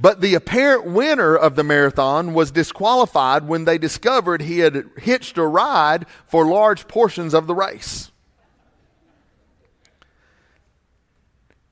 But 0.00 0.20
the 0.20 0.34
apparent 0.34 0.86
winner 0.86 1.34
of 1.36 1.56
the 1.56 1.64
marathon 1.64 2.32
was 2.32 2.52
disqualified 2.52 3.48
when 3.48 3.64
they 3.64 3.78
discovered 3.78 4.42
he 4.42 4.60
had 4.60 4.90
hitched 4.96 5.36
a 5.38 5.46
ride 5.46 6.06
for 6.26 6.46
large 6.46 6.86
portions 6.86 7.34
of 7.34 7.46
the 7.46 7.54
race. 7.54 8.12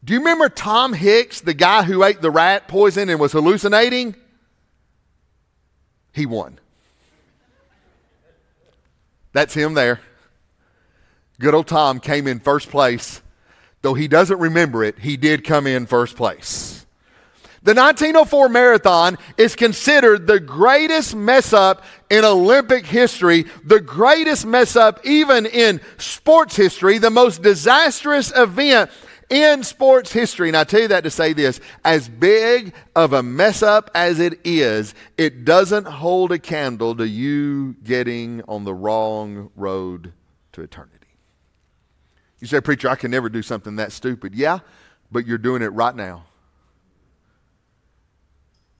Do 0.04 0.12
you 0.12 0.20
remember 0.20 0.48
Tom 0.48 0.92
Hicks, 0.92 1.40
the 1.40 1.54
guy 1.54 1.82
who 1.82 2.04
ate 2.04 2.20
the 2.20 2.30
rat 2.30 2.68
poison 2.68 3.08
and 3.08 3.20
was 3.20 3.32
hallucinating? 3.32 4.16
He 6.12 6.26
won. 6.26 6.58
That's 9.32 9.54
him 9.54 9.74
there. 9.74 10.00
Good 11.38 11.54
old 11.54 11.66
Tom 11.66 12.00
came 12.00 12.26
in 12.26 12.40
first 12.40 12.70
place. 12.70 13.20
Though 13.82 13.94
he 13.94 14.08
doesn't 14.08 14.38
remember 14.38 14.82
it, 14.82 14.98
he 15.00 15.16
did 15.16 15.44
come 15.44 15.66
in 15.66 15.86
first 15.86 16.16
place. 16.16 16.75
The 17.66 17.74
1904 17.74 18.48
marathon 18.48 19.18
is 19.36 19.56
considered 19.56 20.28
the 20.28 20.38
greatest 20.38 21.16
mess 21.16 21.52
up 21.52 21.82
in 22.08 22.24
Olympic 22.24 22.86
history, 22.86 23.46
the 23.64 23.80
greatest 23.80 24.46
mess 24.46 24.76
up 24.76 25.04
even 25.04 25.46
in 25.46 25.80
sports 25.98 26.54
history, 26.54 26.98
the 26.98 27.10
most 27.10 27.42
disastrous 27.42 28.32
event 28.36 28.88
in 29.30 29.64
sports 29.64 30.12
history. 30.12 30.46
And 30.46 30.56
I 30.56 30.62
tell 30.62 30.82
you 30.82 30.88
that 30.88 31.02
to 31.02 31.10
say 31.10 31.32
this 31.32 31.58
as 31.84 32.08
big 32.08 32.72
of 32.94 33.12
a 33.12 33.24
mess 33.24 33.64
up 33.64 33.90
as 33.96 34.20
it 34.20 34.38
is, 34.44 34.94
it 35.18 35.44
doesn't 35.44 35.88
hold 35.88 36.30
a 36.30 36.38
candle 36.38 36.94
to 36.94 37.08
you 37.08 37.74
getting 37.82 38.42
on 38.46 38.62
the 38.62 38.74
wrong 38.74 39.50
road 39.56 40.12
to 40.52 40.62
eternity. 40.62 41.08
You 42.38 42.46
say, 42.46 42.60
Preacher, 42.60 42.88
I 42.88 42.94
can 42.94 43.10
never 43.10 43.28
do 43.28 43.42
something 43.42 43.74
that 43.74 43.90
stupid. 43.90 44.36
Yeah, 44.36 44.60
but 45.10 45.26
you're 45.26 45.36
doing 45.36 45.62
it 45.62 45.72
right 45.72 45.96
now. 45.96 46.26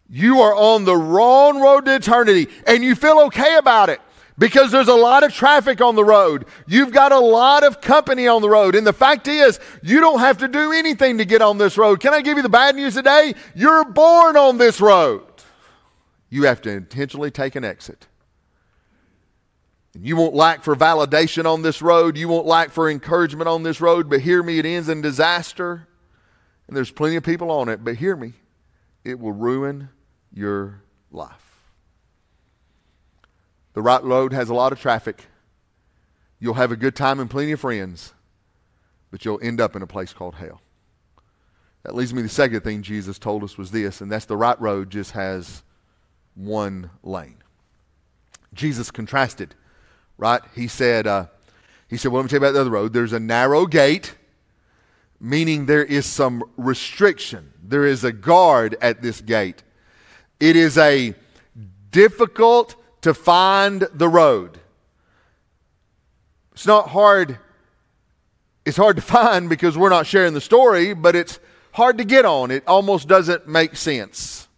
You 0.09 0.41
are 0.41 0.55
on 0.55 0.85
the 0.85 0.97
wrong 0.97 1.61
road 1.61 1.85
to 1.87 1.95
eternity 1.97 2.49
and 2.67 2.85
you 2.85 2.95
feel 2.95 3.21
okay 3.23 3.57
about 3.57 3.89
it 3.89 4.01
because 4.39 4.71
there's 4.71 4.89
a 4.89 4.95
lot 4.95 5.25
of 5.25 5.33
traffic 5.33 5.81
on 5.81 5.95
the 5.95 6.05
road. 6.05 6.47
You've 6.67 6.93
got 6.93 7.13
a 7.13 7.19
lot 7.19 7.65
of 7.65 7.81
company 7.81 8.29
on 8.29 8.43
the 8.43 8.51
road. 8.51 8.75
And 8.75 8.87
the 8.87 8.93
fact 8.93 9.29
is, 9.29 9.59
you 9.83 10.01
don't 10.01 10.21
have 10.21 10.39
to 10.39 10.49
do 10.49 10.73
anything 10.73 11.19
to 11.19 11.25
get 11.25 11.43
on 11.43 11.59
this 11.59 11.79
road. 11.79 12.01
Can 12.01 12.15
I 12.15 12.21
give 12.21 12.37
you 12.37 12.43
the 12.43 12.49
bad 12.49 12.77
news 12.77 12.95
today? 12.95 13.35
You're 13.55 13.85
born 13.85 14.37
on 14.37 14.59
this 14.59 14.81
road. 14.81 15.25
You 16.29 16.45
have 16.45 16.61
to 16.63 16.71
intentionally 16.71 17.31
take 17.31 17.57
an 17.57 17.65
exit. 17.65 18.07
You 19.99 20.17
won't 20.17 20.35
lack 20.35 20.63
for 20.63 20.77
validation 20.77 21.47
on 21.47 21.63
this 21.63 21.81
road. 21.81 22.19
You 22.19 22.29
won't 22.29 22.47
lack 22.47 22.71
for 22.71 22.91
encouragement 22.91 23.49
on 23.49 23.63
this 23.63 23.81
road. 23.81 24.11
But 24.11 24.21
hear 24.21 24.43
me, 24.43 24.59
it 24.59 24.67
ends 24.67 24.91
in 24.91 25.01
disaster. 25.01 25.89
And 26.69 26.77
there's 26.77 26.91
plenty 26.91 27.17
of 27.17 27.23
people 27.23 27.51
on 27.51 27.71
it. 27.71 27.83
But 27.83 27.97
hear 27.97 28.15
me, 28.15 28.35
it 29.05 29.19
will 29.19 29.33
ruin 29.33 29.89
your 30.37 30.83
life. 31.11 31.33
The 33.73 33.83
right 33.83 34.03
road 34.05 34.33
has 34.33 34.49
a 34.49 34.55
lot 34.55 34.73
of 34.73 34.81
traffic. 34.81 35.25
You'll 36.39 36.55
have 36.55 36.71
a 36.71 36.77
good 36.77 36.95
time 36.95 37.19
and 37.19 37.31
plenty 37.31 37.53
of 37.53 37.61
friends, 37.61 38.13
but 39.11 39.25
you'll 39.25 39.41
end 39.43 39.61
up 39.61 39.75
in 39.75 39.83
a 39.83 39.87
place 39.87 40.13
called 40.13 40.37
hell. 40.37 40.61
That 41.83 41.95
leads 41.95 42.13
me 42.13 42.19
to 42.19 42.29
the 42.29 42.35
second 42.35 42.61
thing 42.61 42.83
Jesus 42.83 43.19
told 43.19 43.45
us 43.45 43.57
was 43.57 43.71
this, 43.71 44.01
and 44.01 44.11
that's 44.11 44.25
the 44.27 44.37
right 44.37 44.61
road 44.61 44.91
just 44.91 45.13
has 45.13 45.63
one 46.35 46.91
lane. 47.03 47.39
Jesus 48.53 48.91
contrasted, 48.91 49.55
right? 50.19 50.43
He 50.55 50.69
said, 50.69 51.07
uh, 51.07 51.27
he 51.89 51.97
said, 51.97 52.13
well, 52.13 52.21
let 52.21 52.25
me 52.25 52.29
tell 52.31 52.41
you 52.41 52.47
about 52.47 52.55
the 52.55 52.61
other 52.61 52.71
road. 52.71 52.93
There's 52.93 53.13
a 53.13 53.21
narrow 53.21 53.67
gate, 53.67 54.15
meaning 55.21 55.67
there 55.67 55.85
is 55.85 56.05
some 56.05 56.43
restriction. 56.57 57.53
There 57.63 57.87
is 57.87 58.05
a 58.05 58.13
guard 58.13 58.77
at 58.83 59.01
this 59.01 59.21
gate. 59.21 59.63
It 60.39 60.57
is 60.57 60.77
a 60.77 61.15
difficult 61.91 62.77
to 63.03 63.15
find 63.15 63.89
the 63.95 64.09
road. 64.09 64.59
It's 66.53 66.67
not 66.67 66.89
hard. 66.89 67.39
It's 68.65 68.77
hard 68.77 68.97
to 68.97 69.03
find 69.19 69.49
because 69.49 69.79
we're 69.79 69.91
not 69.91 70.07
sharing 70.07 70.35
the 70.35 70.41
story, 70.41 70.95
but 70.95 71.15
it's 71.15 71.39
hard 71.73 71.99
to 71.99 72.05
get 72.05 72.25
on. 72.25 72.51
It 72.51 72.65
almost 72.67 73.09
doesn't 73.09 73.47
make 73.47 73.77
sense. 73.77 74.49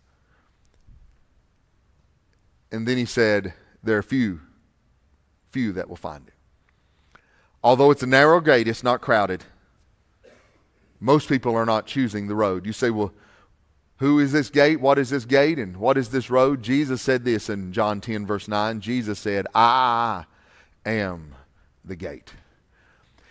And 2.70 2.86
then 2.86 2.96
he 2.96 3.04
said, 3.04 3.54
There 3.82 3.98
are 3.98 4.02
few, 4.02 4.40
few 5.50 5.72
that 5.72 5.88
will 5.88 5.96
find 5.96 6.26
it. 6.28 6.34
Although 7.62 7.90
it's 7.90 8.02
a 8.02 8.06
narrow 8.06 8.40
gate, 8.40 8.68
it's 8.68 8.84
not 8.84 9.00
crowded. 9.00 9.44
Most 11.00 11.28
people 11.28 11.54
are 11.54 11.66
not 11.66 11.86
choosing 11.86 12.26
the 12.26 12.34
road. 12.34 12.66
You 12.66 12.72
say, 12.72 12.90
Well, 12.90 13.12
who 13.98 14.20
is 14.20 14.32
this 14.32 14.50
gate? 14.50 14.80
What 14.80 14.98
is 14.98 15.10
this 15.10 15.24
gate? 15.24 15.58
And 15.58 15.76
what 15.76 15.98
is 15.98 16.10
this 16.10 16.30
road? 16.30 16.62
Jesus 16.62 17.02
said 17.02 17.24
this 17.24 17.48
in 17.48 17.72
John 17.72 18.00
10, 18.00 18.26
verse 18.26 18.48
9. 18.48 18.80
Jesus 18.80 19.18
said, 19.18 19.46
I 19.54 20.24
am 20.86 21.34
the 21.84 21.96
gate. 21.96 22.32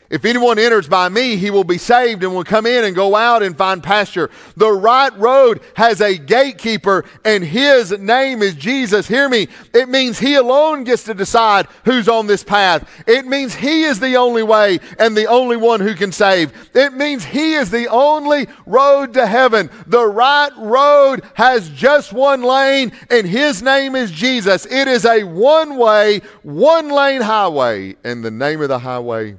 If 0.10 0.24
anyone 0.24 0.58
enters 0.58 0.88
by 0.88 1.10
me, 1.10 1.36
he 1.36 1.52
will 1.52 1.65
be 1.65 1.78
saved 1.78 2.24
and 2.24 2.34
will 2.34 2.46
come 2.46 2.65
in 2.65 2.86
and 2.86 2.96
go 2.96 3.15
out 3.15 3.43
and 3.43 3.58
find 3.58 3.84
pasture. 3.84 4.30
The 4.56 4.72
right 4.72 5.15
road 5.17 5.60
has 5.76 6.00
a 6.00 6.17
gatekeeper, 6.17 7.04
and 7.26 7.43
his 7.43 7.91
name 7.91 8.41
is 8.41 8.56
Jesus. 8.56 9.08
Hear 9.08 9.28
me. 9.28 9.50
It 9.74 9.89
means 9.89 10.20
he 10.20 10.36
alone 10.36 10.86
gets 10.86 11.04
to 11.06 11.13
decide 11.13 11.67
who's 11.84 12.08
on 12.08 12.28
this 12.28 12.43
path. 12.43 12.89
It 13.06 13.26
means 13.26 13.56
he 13.56 13.84
is 13.84 14.00
the 14.00 14.15
only 14.15 14.43
way 14.43 14.80
and 14.98 15.15
the 15.15 15.26
only 15.26 15.58
one 15.58 15.82
who 15.82 15.93
can 15.93 16.13
save. 16.13 16.54
It 16.74 16.93
means 16.93 17.26
he 17.26 17.56
is 17.56 17.70
the 17.70 17.88
only 17.89 18.48
road 18.65 19.13
to 19.15 19.28
heaven. 19.28 19.70
The 19.88 20.06
right 20.06 20.52
road 20.58 21.24
has 21.34 21.70
just 21.70 22.13
one 22.13 22.43
lane, 22.43 22.93
and 23.10 23.28
his 23.28 23.62
name 23.62 23.96
is 23.96 24.12
Jesus. 24.12 24.65
It 24.67 24.88
is 24.88 25.06
a 25.06 25.24
one 25.24 25.76
way, 25.78 26.22
one 26.43 26.89
lane 26.89 27.22
highway, 27.22 27.98
and 28.06 28.24
the 28.24 28.32
name 28.32 28.62
of 28.62 28.70
the 28.70 28.80
highway 28.80 29.36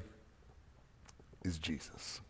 is 1.49 1.59
Jesus. 1.59 2.21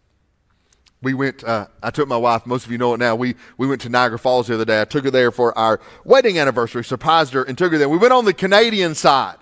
We 1.02 1.14
went, 1.14 1.44
uh, 1.44 1.66
I 1.82 1.90
took 1.90 2.08
my 2.08 2.16
wife, 2.16 2.46
most 2.46 2.64
of 2.64 2.72
you 2.72 2.78
know 2.78 2.94
it 2.94 2.98
now. 2.98 3.14
We, 3.14 3.36
we 3.56 3.66
went 3.66 3.80
to 3.82 3.88
Niagara 3.88 4.18
Falls 4.18 4.46
the 4.46 4.54
other 4.54 4.64
day. 4.64 4.80
I 4.80 4.84
took 4.84 5.04
her 5.04 5.10
there 5.10 5.30
for 5.30 5.56
our 5.56 5.80
wedding 6.04 6.38
anniversary, 6.38 6.82
surprised 6.82 7.34
her, 7.34 7.42
and 7.44 7.56
took 7.56 7.72
her 7.72 7.78
there. 7.78 7.88
We 7.88 7.98
went 7.98 8.12
on 8.12 8.24
the 8.24 8.32
Canadian 8.32 8.94
side, 8.94 9.36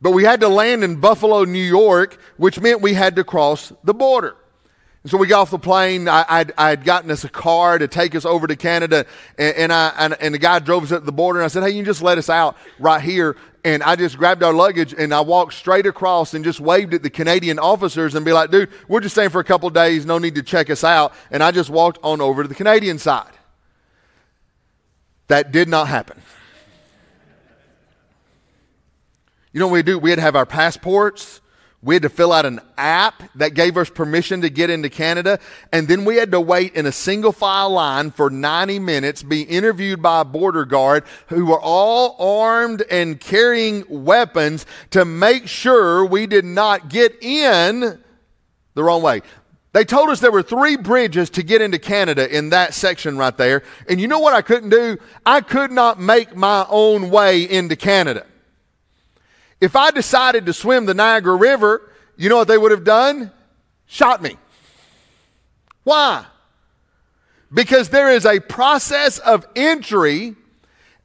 but 0.00 0.12
we 0.12 0.24
had 0.24 0.40
to 0.40 0.48
land 0.48 0.82
in 0.82 0.96
Buffalo, 0.96 1.44
New 1.44 1.62
York, 1.62 2.18
which 2.38 2.58
meant 2.58 2.80
we 2.80 2.94
had 2.94 3.16
to 3.16 3.24
cross 3.24 3.72
the 3.84 3.94
border. 3.94 4.36
So 5.08 5.16
we 5.16 5.26
got 5.26 5.40
off 5.40 5.50
the 5.50 5.58
plane. 5.58 6.06
I, 6.06 6.44
I'd 6.58 6.84
gotten 6.84 7.10
us 7.10 7.24
a 7.24 7.30
car 7.30 7.78
to 7.78 7.88
take 7.88 8.14
us 8.14 8.26
over 8.26 8.46
to 8.46 8.56
Canada, 8.56 9.06
and, 9.38 9.56
and 9.56 9.72
I 9.72 9.92
and, 9.96 10.14
and, 10.20 10.34
the 10.34 10.38
guy 10.38 10.58
drove 10.58 10.82
us 10.82 10.92
at 10.92 11.06
the 11.06 11.12
border. 11.12 11.38
And 11.38 11.46
I 11.46 11.48
said, 11.48 11.62
"Hey, 11.62 11.70
you 11.70 11.76
can 11.76 11.86
just 11.86 12.02
let 12.02 12.18
us 12.18 12.28
out 12.28 12.58
right 12.78 13.00
here." 13.00 13.34
And 13.64 13.82
I 13.82 13.96
just 13.96 14.18
grabbed 14.18 14.42
our 14.42 14.52
luggage 14.52 14.94
and 14.96 15.14
I 15.14 15.20
walked 15.22 15.54
straight 15.54 15.86
across 15.86 16.34
and 16.34 16.44
just 16.44 16.60
waved 16.60 16.92
at 16.92 17.02
the 17.02 17.10
Canadian 17.10 17.58
officers 17.58 18.14
and 18.14 18.24
be 18.24 18.34
like, 18.34 18.50
"Dude, 18.50 18.68
we're 18.86 19.00
just 19.00 19.14
staying 19.14 19.30
for 19.30 19.40
a 19.40 19.44
couple 19.44 19.70
days. 19.70 20.04
No 20.04 20.18
need 20.18 20.34
to 20.34 20.42
check 20.42 20.68
us 20.68 20.84
out." 20.84 21.14
And 21.30 21.42
I 21.42 21.52
just 21.52 21.70
walked 21.70 21.98
on 22.02 22.20
over 22.20 22.42
to 22.42 22.48
the 22.48 22.54
Canadian 22.54 22.98
side. 22.98 23.32
That 25.28 25.52
did 25.52 25.68
not 25.68 25.88
happen. 25.88 26.20
You 29.52 29.60
know 29.60 29.68
what 29.68 29.72
we 29.72 29.82
do? 29.82 29.98
We 29.98 30.10
had 30.10 30.16
to 30.16 30.22
have 30.22 30.36
our 30.36 30.46
passports 30.46 31.40
we 31.80 31.94
had 31.94 32.02
to 32.02 32.08
fill 32.08 32.32
out 32.32 32.44
an 32.44 32.60
app 32.76 33.22
that 33.36 33.54
gave 33.54 33.76
us 33.76 33.88
permission 33.88 34.40
to 34.40 34.50
get 34.50 34.68
into 34.68 34.90
Canada. 34.90 35.38
And 35.72 35.86
then 35.86 36.04
we 36.04 36.16
had 36.16 36.32
to 36.32 36.40
wait 36.40 36.74
in 36.74 36.86
a 36.86 36.92
single 36.92 37.30
file 37.30 37.70
line 37.70 38.10
for 38.10 38.30
90 38.30 38.80
minutes, 38.80 39.22
be 39.22 39.42
interviewed 39.42 40.02
by 40.02 40.22
a 40.22 40.24
border 40.24 40.64
guard 40.64 41.04
who 41.28 41.46
were 41.46 41.60
all 41.60 42.16
armed 42.42 42.82
and 42.90 43.20
carrying 43.20 43.84
weapons 43.88 44.66
to 44.90 45.04
make 45.04 45.46
sure 45.46 46.04
we 46.04 46.26
did 46.26 46.44
not 46.44 46.88
get 46.88 47.22
in 47.22 48.02
the 48.74 48.82
wrong 48.82 49.02
way. 49.02 49.22
They 49.72 49.84
told 49.84 50.08
us 50.08 50.18
there 50.18 50.32
were 50.32 50.42
three 50.42 50.76
bridges 50.76 51.30
to 51.30 51.44
get 51.44 51.62
into 51.62 51.78
Canada 51.78 52.34
in 52.36 52.50
that 52.50 52.74
section 52.74 53.16
right 53.16 53.36
there. 53.36 53.62
And 53.88 54.00
you 54.00 54.08
know 54.08 54.18
what 54.18 54.34
I 54.34 54.42
couldn't 54.42 54.70
do? 54.70 54.98
I 55.24 55.42
could 55.42 55.70
not 55.70 56.00
make 56.00 56.34
my 56.34 56.66
own 56.68 57.10
way 57.10 57.42
into 57.42 57.76
Canada. 57.76 58.26
If 59.60 59.74
I 59.74 59.90
decided 59.90 60.46
to 60.46 60.52
swim 60.52 60.86
the 60.86 60.94
Niagara 60.94 61.34
River, 61.34 61.90
you 62.16 62.28
know 62.28 62.36
what 62.36 62.48
they 62.48 62.58
would 62.58 62.70
have 62.70 62.84
done? 62.84 63.32
Shot 63.86 64.22
me. 64.22 64.36
Why? 65.84 66.24
Because 67.52 67.88
there 67.88 68.10
is 68.10 68.26
a 68.26 68.40
process 68.40 69.18
of 69.18 69.46
entry, 69.56 70.36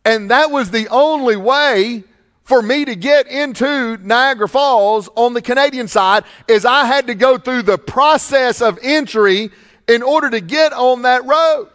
and 0.04 0.30
that 0.30 0.52
was 0.52 0.72
the 0.72 0.88
only 0.90 1.36
way 1.36 2.04
for 2.44 2.62
me 2.62 2.84
to 2.86 2.96
get 2.96 3.28
into 3.28 3.98
Niagara 3.98 4.50
Falls 4.50 5.10
on 5.16 5.34
the 5.34 5.42
Canadian 5.42 5.88
side 5.88 6.26
is 6.48 6.66
I 6.66 6.86
had 6.86 7.08
to 7.08 7.16
go 7.16 7.38
through 7.38 7.64
the 7.64 7.78
process 7.78 8.62
of 8.62 8.78
entry 8.82 9.50
in 9.88 10.04
order 10.04 10.30
to 10.30 10.42
get 10.42 10.74
on 10.74 11.04
that 11.04 11.26
road. 11.26 11.70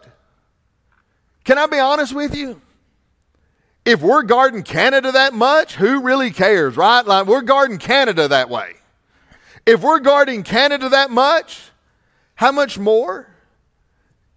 Can 1.43 1.57
I 1.57 1.65
be 1.65 1.79
honest 1.79 2.13
with 2.13 2.35
you? 2.35 2.61
If 3.89 4.03
we're 4.03 4.21
guarding 4.21 4.61
Canada 4.61 5.11
that 5.13 5.33
much, 5.33 5.73
who 5.73 6.01
really 6.01 6.29
cares, 6.29 6.77
right? 6.77 7.01
Like 7.01 7.25
we're 7.25 7.41
guarding 7.41 7.79
Canada 7.79 8.27
that 8.27 8.47
way. 8.47 8.73
If 9.65 9.81
we're 9.81 9.99
guarding 9.99 10.43
Canada 10.43 10.89
that 10.89 11.09
much, 11.09 11.59
how 12.35 12.51
much 12.51 12.77
more 12.77 13.27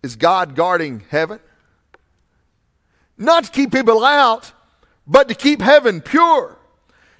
is 0.02 0.16
God 0.16 0.54
guarding 0.54 1.04
heaven? 1.10 1.38
Not 3.18 3.44
to 3.44 3.50
keep 3.50 3.72
people 3.72 4.02
out, 4.02 4.52
but 5.06 5.28
to 5.28 5.34
keep 5.34 5.60
heaven 5.60 6.00
pure. 6.00 6.56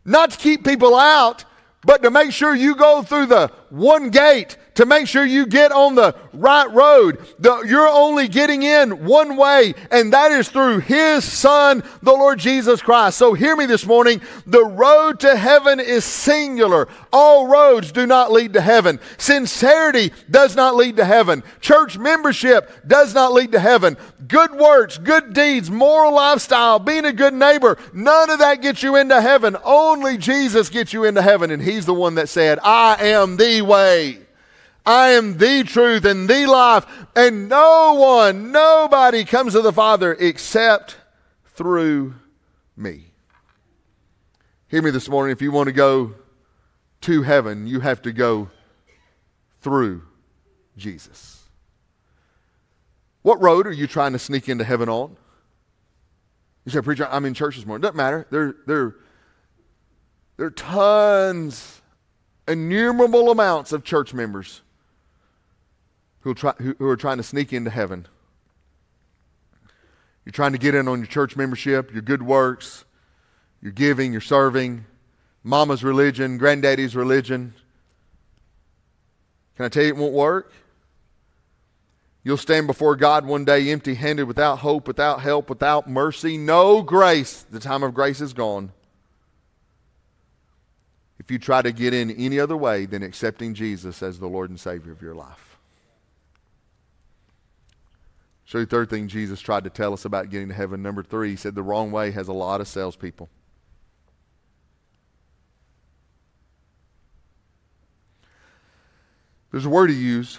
Not 0.03 0.31
to 0.31 0.39
keep 0.39 0.65
people 0.65 0.97
out, 0.97 1.45
but 1.85 2.03
to 2.03 2.11
make 2.11 2.33
sure 2.33 2.55
you 2.55 2.75
go 2.77 3.03
through 3.03 3.27
the 3.27 3.53
one 3.69 4.09
gate 4.09 4.57
to 4.75 4.87
make 4.87 5.07
sure 5.07 5.25
you 5.25 5.47
get 5.47 5.73
on 5.73 5.95
the 5.95 6.15
right 6.33 6.71
road. 6.71 7.19
The, 7.39 7.63
you're 7.63 7.89
only 7.89 8.29
getting 8.29 8.63
in 8.63 9.05
one 9.05 9.37
way, 9.37 9.75
and 9.91 10.13
that 10.13 10.33
is 10.33 10.49
through 10.49 10.81
His 10.81 11.25
Son, 11.25 11.83
the 12.03 12.13
Lord 12.13 12.39
Jesus 12.39 12.81
Christ. 12.81 13.19
So 13.19 13.35
hear 13.35 13.57
me 13.57 13.67
this 13.67 13.87
morning. 13.87 14.21
The 14.47 14.65
road 14.65 15.21
to 15.21 15.37
heaven 15.37 15.81
is 15.81 16.05
singular. 16.05 16.89
All 17.13 17.47
roads 17.47 17.93
do 17.93 18.07
not 18.07 18.33
lead 18.33 18.55
to 18.55 18.61
heaven. 18.61 19.01
Sincerity 19.19 20.13
does 20.31 20.57
not 20.57 20.77
lead 20.77 20.97
to 20.97 21.05
heaven. 21.05 21.43
Church 21.61 21.99
membership 21.99 22.87
does 22.87 23.15
not 23.15 23.33
lead 23.33 23.53
to 23.53 23.61
heaven. 23.61 23.97
Good 24.29 24.53
works, 24.53 24.99
good 24.99 25.33
deeds, 25.33 25.71
moral 25.71 26.15
lifestyle, 26.15 26.79
being 26.79 27.05
a 27.05 27.13
good 27.13 27.35
neighbor, 27.35 27.77
none 27.93 28.31
of 28.31 28.39
that 28.39 28.63
gets 28.63 28.83
you 28.83 28.97
into 28.97 29.21
heaven. 29.21 29.57
Only 29.65 30.17
Jesus 30.17 30.69
gets 30.69 30.93
you 30.93 31.05
into 31.05 31.23
heaven, 31.23 31.51
and 31.51 31.63
He's 31.63 31.87
the 31.87 31.95
one 31.95 32.15
that 32.15 32.29
said, 32.29 32.59
I 32.63 32.97
am 33.09 33.37
the 33.37 33.63
way. 33.63 34.21
I 34.85 35.11
am 35.11 35.39
the 35.39 35.63
truth 35.65 36.05
and 36.05 36.29
the 36.29 36.47
life, 36.47 36.87
and 37.15 37.49
no 37.49 37.95
one, 37.95 38.51
nobody 38.51 39.25
comes 39.25 39.53
to 39.53 39.61
the 39.61 39.73
Father 39.73 40.17
except 40.19 40.97
through 41.55 42.15
me. 42.77 43.05
Hear 44.67 44.83
me 44.83 44.91
this 44.91 45.09
morning. 45.09 45.33
If 45.33 45.43
you 45.43 45.53
want 45.53 45.69
to 45.69 45.73
go 45.73 46.15
to 47.03 47.23
heaven, 47.23 47.67
you 47.67 47.81
have 47.81 48.03
to 48.03 48.13
go 48.13 48.51
through 49.61 50.03
Jesus. 50.77 51.43
What 53.23 53.41
road 53.41 53.69
are 53.69 53.73
you 53.73 53.87
trying 53.87 54.13
to 54.13 54.19
sneak 54.19 54.49
into 54.49 54.65
heaven 54.65 54.89
on? 54.89 55.17
You 56.65 56.73
say, 56.73 56.81
Preacher, 56.81 57.07
I'm 57.09 57.25
in 57.25 57.35
church 57.35 57.55
this 57.57 57.67
morning. 57.67 57.83
Doesn't 57.83 57.97
matter. 57.97 58.27
There, 58.31 58.57
there, 58.67 58.97
there 60.39 60.47
are 60.47 60.51
tons, 60.51 61.83
innumerable 62.49 63.31
amounts 63.31 63.73
of 63.73 63.85
church 63.85 64.13
members 64.13 64.62
who, 66.23 66.35
try, 66.35 66.53
who, 66.59 66.75
who 66.79 66.87
are 66.89 66.97
trying 66.97 67.19
to 67.19 67.23
sneak 67.23 67.53
into 67.53 67.71
heaven. 67.71 68.07
You're 70.25 70.33
trying 70.33 70.53
to 70.53 70.59
get 70.59 70.75
in 70.75 70.89
on 70.89 70.99
your 70.99 71.07
church 71.07 71.37
membership, 71.37 71.93
your 71.93 72.03
good 72.03 72.23
works, 72.23 72.85
your 73.61 73.73
giving, 73.73 74.13
your 74.13 74.21
serving, 74.21 74.85
mama's 75.43 75.83
religion, 75.83 76.39
granddaddy's 76.39 76.95
religion. 76.95 77.55
Can 79.57 79.67
I 79.67 79.69
tell 79.69 79.83
you 79.83 79.91
it 79.91 79.97
won't 79.97 80.15
work? 80.15 80.53
You'll 82.25 82.37
stand 82.37 82.69
before 82.69 82.95
God 82.95 83.27
one 83.27 83.45
day 83.45 83.71
empty 83.71 83.95
handed, 83.95 84.25
without 84.25 84.61
hope, 84.61 84.87
without 84.87 85.21
help, 85.21 85.51
without 85.51 85.91
mercy, 85.91 86.39
no 86.39 86.83
grace. 86.83 87.45
The 87.51 87.59
time 87.59 87.83
of 87.83 87.95
grace 87.95 88.21
is 88.21 88.33
gone. 88.33 88.73
If 91.19 91.33
you 91.33 91.39
try 91.39 91.63
to 91.63 91.73
get 91.73 91.95
in 91.95 92.13
any 92.13 92.39
other 92.39 92.57
way 92.57 92.87
than 92.87 93.03
accepting 93.03 93.55
Jesus 93.55 94.03
as 94.03 94.21
the 94.21 94.29
Lord 94.29 94.51
and 94.51 94.59
Savior 94.59 94.93
of 94.93 95.03
your 95.03 95.15
life. 95.15 95.52
You 98.59 98.67
the 98.67 98.71
third 98.71 98.91
thing 98.91 99.09
Jesus 99.09 99.41
tried 99.41 99.65
to 99.65 99.71
tell 99.71 99.93
us 99.93 100.05
about 100.05 100.31
getting 100.31 100.49
to 100.49 100.55
heaven. 100.55 100.83
Number 100.83 101.03
three, 101.03 101.31
he 101.31 101.37
said 101.37 101.55
the 101.55 101.63
wrong 101.63 101.91
way 101.91 102.11
has 102.11 102.29
a 102.29 102.33
lot 102.33 102.61
of 102.61 102.69
salespeople. 102.69 103.29
There's 109.51 109.67
a 109.67 109.71
word 109.71 109.91
he 109.91 109.97
used. 109.97 110.39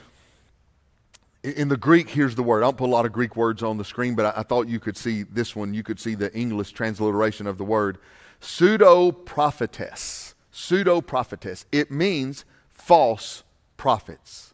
In 1.43 1.67
the 1.67 1.77
Greek, 1.77 2.09
here's 2.09 2.35
the 2.35 2.43
word. 2.43 2.63
I 2.63 2.67
don't 2.67 2.77
put 2.77 2.85
a 2.85 2.91
lot 2.91 3.05
of 3.05 3.11
Greek 3.11 3.35
words 3.35 3.61
on 3.61 3.77
the 3.77 3.85
screen, 3.85 4.15
but 4.15 4.25
I, 4.35 4.39
I 4.39 4.43
thought 4.43 4.67
you 4.67 4.79
could 4.79 4.97
see 4.97 5.23
this 5.23 5.55
one. 5.55 5.73
You 5.73 5.83
could 5.83 5.99
see 5.99 6.15
the 6.15 6.33
English 6.33 6.71
transliteration 6.71 7.45
of 7.45 7.57
the 7.57 7.63
word. 7.63 7.97
Pseudo 8.39 9.11
prophetess. 9.11 10.35
Pseudo 10.51 11.01
prophetess. 11.01 11.65
It 11.71 11.91
means 11.91 12.45
false 12.69 13.43
prophets. 13.77 14.53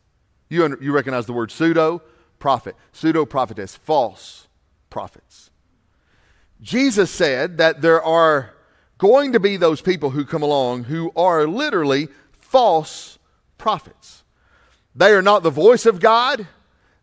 You, 0.50 0.66
under, 0.66 0.78
you 0.82 0.92
recognize 0.92 1.26
the 1.26 1.34
word 1.34 1.52
pseudo? 1.52 2.02
Prophet, 2.40 2.76
pseudo 2.92 3.26
prophetess, 3.26 3.76
false 3.76 4.48
prophets. 4.90 5.52
Jesus 6.62 7.12
said 7.12 7.58
that 7.58 7.82
there 7.82 8.02
are 8.02 8.56
going 8.98 9.34
to 9.34 9.40
be 9.40 9.58
those 9.58 9.82
people 9.82 10.10
who 10.10 10.26
come 10.26 10.44
along 10.44 10.86
who 10.86 11.12
are 11.16 11.48
literally 11.48 12.10
false 12.32 13.18
prophets. 13.58 14.24
They 14.96 15.12
are 15.12 15.22
not 15.22 15.44
the 15.44 15.50
voice 15.50 15.86
of 15.86 16.00
God, 16.00 16.48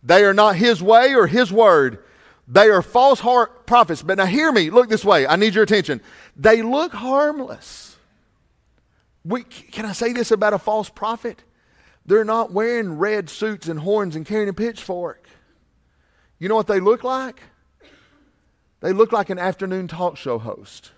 they 0.03 0.25
are 0.25 0.35
not 0.35 0.57
His 0.57 0.83
way 0.83 1.15
or 1.15 1.27
His 1.27 1.53
word. 1.53 2.03
They 2.49 2.69
are 2.69 2.83
false 2.83 3.19
heart 3.19 3.67
prophets. 3.67 4.03
But 4.03 4.19
now, 4.19 4.27
hear 4.27 4.53
me. 4.53 4.71
Look 4.71 4.89
this 4.89 5.05
way. 5.05 5.27
I 5.27 5.35
need 5.35 5.55
your 5.55 5.65
attention. 5.65 6.01
They 6.37 6.63
look 6.63 6.93
harmless. 6.93 7.97
We, 9.25 9.43
can 9.43 9.85
I 9.85 9.93
say 9.93 10.13
this 10.13 10.31
about 10.31 10.53
a 10.53 10.59
false 10.59 10.89
prophet? 10.89 11.43
They're 12.05 12.25
not 12.25 12.53
wearing 12.53 12.99
red 12.99 13.29
suits 13.29 13.67
and 13.67 13.81
horns 13.81 14.15
and 14.15 14.25
carrying 14.25 14.49
a 14.49 14.53
pitchfork. 14.53 15.26
You 16.39 16.49
know 16.49 16.57
what 16.57 16.67
they 16.67 16.81
look 16.81 17.05
like? 17.05 17.41
They 18.81 18.93
look 18.93 19.13
like 19.13 19.31
an 19.31 19.39
afternoon 19.39 19.89
talk 19.89 20.17
show 20.17 20.39
host. 20.39 20.93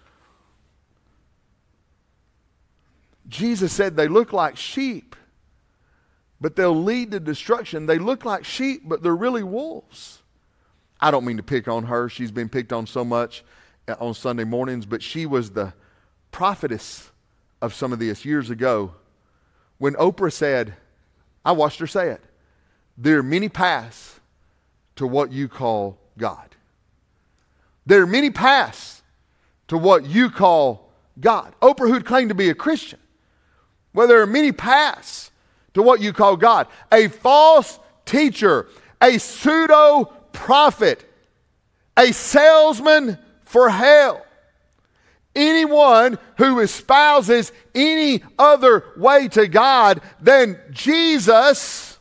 Jesus 3.29 3.73
said 3.73 3.97
they 3.97 4.09
look 4.09 4.33
like 4.33 4.57
sheep, 4.57 5.15
but 6.41 6.57
they'll 6.57 6.83
lead 6.83 7.11
to 7.13 7.21
destruction. 7.21 7.87
They 7.87 7.99
look 7.99 8.25
like 8.25 8.45
sheep, 8.45 8.83
but 8.85 9.03
they're 9.03 9.15
really 9.15 9.43
wolves. 9.43 10.23
I 11.01 11.11
don't 11.11 11.25
mean 11.25 11.37
to 11.37 11.43
pick 11.43 11.69
on 11.69 11.85
her. 11.85 12.09
She's 12.09 12.31
been 12.31 12.49
picked 12.49 12.73
on 12.73 12.87
so 12.87 13.05
much 13.05 13.45
uh, 13.87 13.95
on 14.01 14.15
Sunday 14.15 14.45
mornings, 14.45 14.87
but 14.87 15.03
she 15.03 15.27
was 15.27 15.51
the 15.51 15.75
prophetess 16.31 17.11
of 17.61 17.75
some 17.75 17.93
of 17.93 17.99
this 17.99 18.25
years 18.25 18.51
ago 18.51 18.95
when 19.79 19.95
Oprah 19.95 20.33
said, 20.33 20.75
I 21.45 21.53
watched 21.53 21.79
her 21.81 21.87
say 21.87 22.11
it, 22.11 22.23
there 22.97 23.19
are 23.19 23.23
many 23.23 23.49
paths 23.49 24.18
to 24.99 25.07
what 25.07 25.33
you 25.33 25.49
call 25.49 25.97
God. 26.19 26.57
There 27.87 28.03
are 28.03 28.07
many 28.07 28.31
paths 28.31 29.03
to 29.69 29.79
what 29.79 30.05
you 30.05 30.29
call 30.29 30.93
God. 31.21 31.55
Oprah, 31.63 31.89
who 31.89 32.01
claimed 32.01 32.31
to 32.31 32.35
be 32.35 32.51
a 32.51 32.55
Christian, 32.55 32.99
well, 33.95 34.09
there 34.09 34.21
are 34.21 34.27
many 34.27 34.53
paths 34.53 35.31
to 35.75 35.83
what 35.83 36.01
you 36.01 36.13
call 36.13 36.37
God. 36.37 36.67
A 36.91 37.09
false 37.09 37.79
teacher, 38.05 38.69
a 39.01 39.19
pseudo 39.19 40.07
prophet, 40.33 41.05
a 41.97 42.13
salesman 42.13 43.19
for 43.45 43.71
hell. 43.71 44.25
Anyone 45.37 46.19
who 46.39 46.59
espouses 46.59 47.53
any 47.73 48.25
other 48.37 48.85
way 48.97 49.29
to 49.29 49.47
God 49.47 50.01
than 50.21 50.61
Jesus 50.73 51.98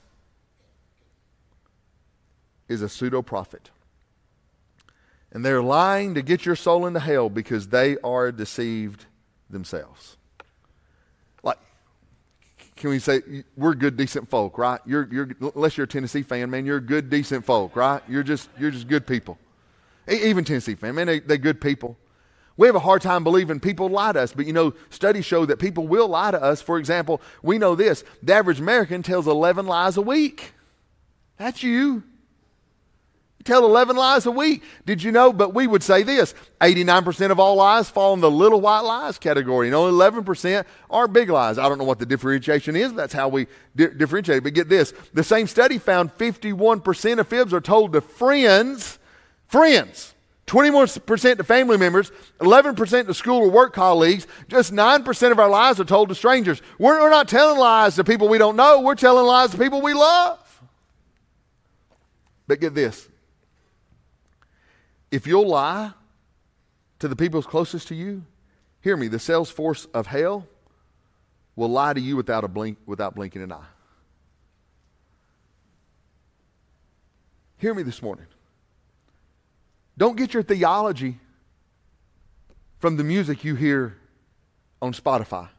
is 2.68 2.82
a 2.82 2.90
pseudo 2.90 3.22
prophet. 3.22 3.70
And 5.32 5.46
they're 5.46 5.62
lying 5.62 6.16
to 6.16 6.22
get 6.22 6.46
your 6.46 6.56
soul 6.56 6.86
into 6.86 7.00
hell 7.00 7.30
because 7.30 7.68
they 7.68 7.98
are 8.04 8.32
deceived 8.32 9.06
themselves. 9.50 10.18
Like, 11.44 11.60
can 12.76 12.90
we 12.90 13.00
say 13.00 13.22
we're 13.56 13.74
good, 13.74 13.98
decent 13.98 14.30
folk, 14.30 14.58
right? 14.58 14.80
You're, 14.86 15.08
you're, 15.12 15.30
unless 15.54 15.78
you're 15.78 15.86
a 15.86 15.88
Tennessee 15.88 16.24
fan, 16.24 16.50
man, 16.50 16.66
you're 16.66 16.80
good, 16.80 17.10
decent 17.10 17.46
folk, 17.46 17.76
right? 17.76 18.02
You're 18.08 18.24
just, 18.24 18.50
you're 18.58 18.72
just 18.72 18.88
good 18.88 19.06
people. 19.06 19.38
Even 20.10 20.46
Tennessee 20.46 20.76
fan, 20.76 20.96
man, 20.96 21.08
they, 21.08 21.20
they're 21.20 21.38
good 21.38 21.60
people. 21.60 21.98
We 22.56 22.66
have 22.66 22.76
a 22.76 22.80
hard 22.80 23.02
time 23.02 23.24
believing 23.24 23.60
people 23.60 23.90
lie 23.90 24.14
to 24.14 24.22
us, 24.22 24.34
but 24.34 24.48
you 24.48 24.54
know, 24.54 24.74
studies 24.90 25.26
show 25.26 25.46
that 25.46 25.60
people 25.60 25.88
will 25.88 26.08
lie 26.08 26.32
to 26.32 26.42
us. 26.42 26.62
For 26.62 26.80
example, 26.80 27.22
we 27.44 27.60
know 27.60 27.76
this 27.76 28.04
the 28.24 28.34
average 28.34 28.60
American 28.60 29.04
tells 29.04 29.28
11 29.28 29.68
lies 29.68 29.98
a 29.98 30.02
week. 30.02 30.54
That's 31.38 31.62
you 31.62 32.04
tell 33.48 33.66
11 33.66 33.96
lies 33.96 34.26
a 34.26 34.32
week. 34.32 34.64
Did 34.86 35.02
you 35.02 35.12
know? 35.12 35.34
But 35.34 35.54
we 35.54 35.66
would 35.66 35.82
say 35.82 36.04
this 36.04 36.36
89% 36.62 37.32
of 37.32 37.40
all 37.40 37.56
lies 37.56 37.90
fall 37.90 38.14
in 38.14 38.20
the 38.20 38.30
little 38.30 38.62
white 38.62 38.82
lies 38.82 39.18
category, 39.18 39.68
and 39.68 39.76
only 39.76 39.92
11% 39.92 40.66
are 40.90 41.08
big 41.08 41.30
lies. 41.30 41.58
I 41.58 41.68
don't 41.68 41.78
know 41.78 41.84
what 41.84 42.00
the 42.00 42.06
differentiation 42.06 42.76
is. 42.76 42.94
That's 42.94 43.14
how 43.14 43.30
we 43.30 43.48
di- 43.76 43.88
differentiate. 43.88 44.44
But 44.44 44.54
get 44.54 44.70
this 44.70 44.94
the 45.14 45.24
same 45.24 45.48
study 45.48 45.78
found 45.78 46.16
51% 46.18 47.20
of 47.20 47.28
fibs 47.28 47.54
are 47.54 47.62
told 47.62 47.94
to 47.94 48.02
friends, 48.02 49.00
friends. 49.48 50.14
21% 50.48 51.38
to 51.38 51.44
family 51.44 51.78
members, 51.78 52.10
11% 52.40 53.08
to 53.08 53.14
school 53.14 53.42
or 53.42 53.50
work 53.50 53.74
colleagues, 53.74 54.26
just 54.48 54.72
9% 54.72 55.32
of 55.32 55.40
our 55.40 55.50
lies 55.50 55.78
are 55.78 55.84
told 55.84 56.08
to 56.08 56.16
strangers. 56.16 56.62
We're, 56.80 57.02
we're 57.02 57.10
not 57.10 57.28
telling 57.28 57.60
lies 57.60 57.96
to 57.96 58.06
people 58.06 58.30
we 58.30 58.38
don't 58.38 58.56
know, 58.56 58.80
we're 58.80 58.96
telling 58.96 59.26
lies 59.26 59.52
to 59.52 59.58
people 59.58 59.82
we 59.82 59.94
love. 59.94 60.40
But 62.48 62.62
get 62.62 62.74
this 62.74 63.10
if 65.12 65.28
you'll 65.28 65.48
lie 65.48 65.92
to 67.00 67.08
the 67.08 67.16
people 67.16 67.42
closest 67.44 67.88
to 67.90 67.96
you, 67.96 68.24
hear 68.82 68.98
me, 68.98 69.08
the 69.08 69.20
sales 69.20 69.50
force 69.50 69.86
of 69.94 70.08
hell 70.08 70.48
will 71.56 71.70
lie 71.70 71.94
to 71.94 72.02
you 72.02 72.16
without, 72.16 72.44
a 72.44 72.48
blink, 72.48 72.78
without 72.86 73.16
blinking 73.16 73.42
an 73.42 73.52
eye. 73.52 73.66
Hear 77.58 77.74
me 77.74 77.84
this 77.84 78.02
morning. 78.02 78.28
Don't 79.98 80.16
get 80.16 80.34
your 80.34 80.44
theology 80.44 81.20
from 82.78 82.98
the 82.98 83.04
music 83.04 83.44
you 83.44 83.56
hear 83.56 83.98
on 84.82 84.94
Spotify. 84.94 85.50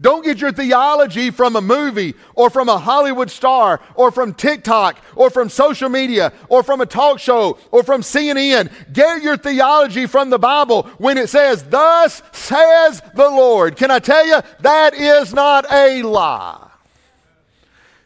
Don't 0.00 0.24
get 0.24 0.40
your 0.40 0.52
theology 0.52 1.30
from 1.30 1.56
a 1.56 1.60
movie 1.60 2.14
or 2.34 2.48
from 2.48 2.70
a 2.70 2.78
Hollywood 2.78 3.30
star 3.30 3.80
or 3.94 4.10
from 4.10 4.32
TikTok 4.32 4.98
or 5.14 5.28
from 5.28 5.50
social 5.50 5.90
media 5.90 6.32
or 6.48 6.62
from 6.62 6.80
a 6.80 6.86
talk 6.86 7.18
show 7.18 7.58
or 7.70 7.82
from 7.82 8.00
CNN. 8.00 8.70
Get 8.92 9.22
your 9.22 9.36
theology 9.36 10.06
from 10.06 10.30
the 10.30 10.38
Bible 10.38 10.84
when 10.96 11.18
it 11.18 11.28
says, 11.28 11.64
Thus 11.64 12.22
says 12.32 13.02
the 13.14 13.28
Lord. 13.28 13.76
Can 13.76 13.90
I 13.90 13.98
tell 13.98 14.26
you, 14.26 14.40
that 14.60 14.94
is 14.94 15.34
not 15.34 15.70
a 15.70 16.02
lie. 16.02 16.68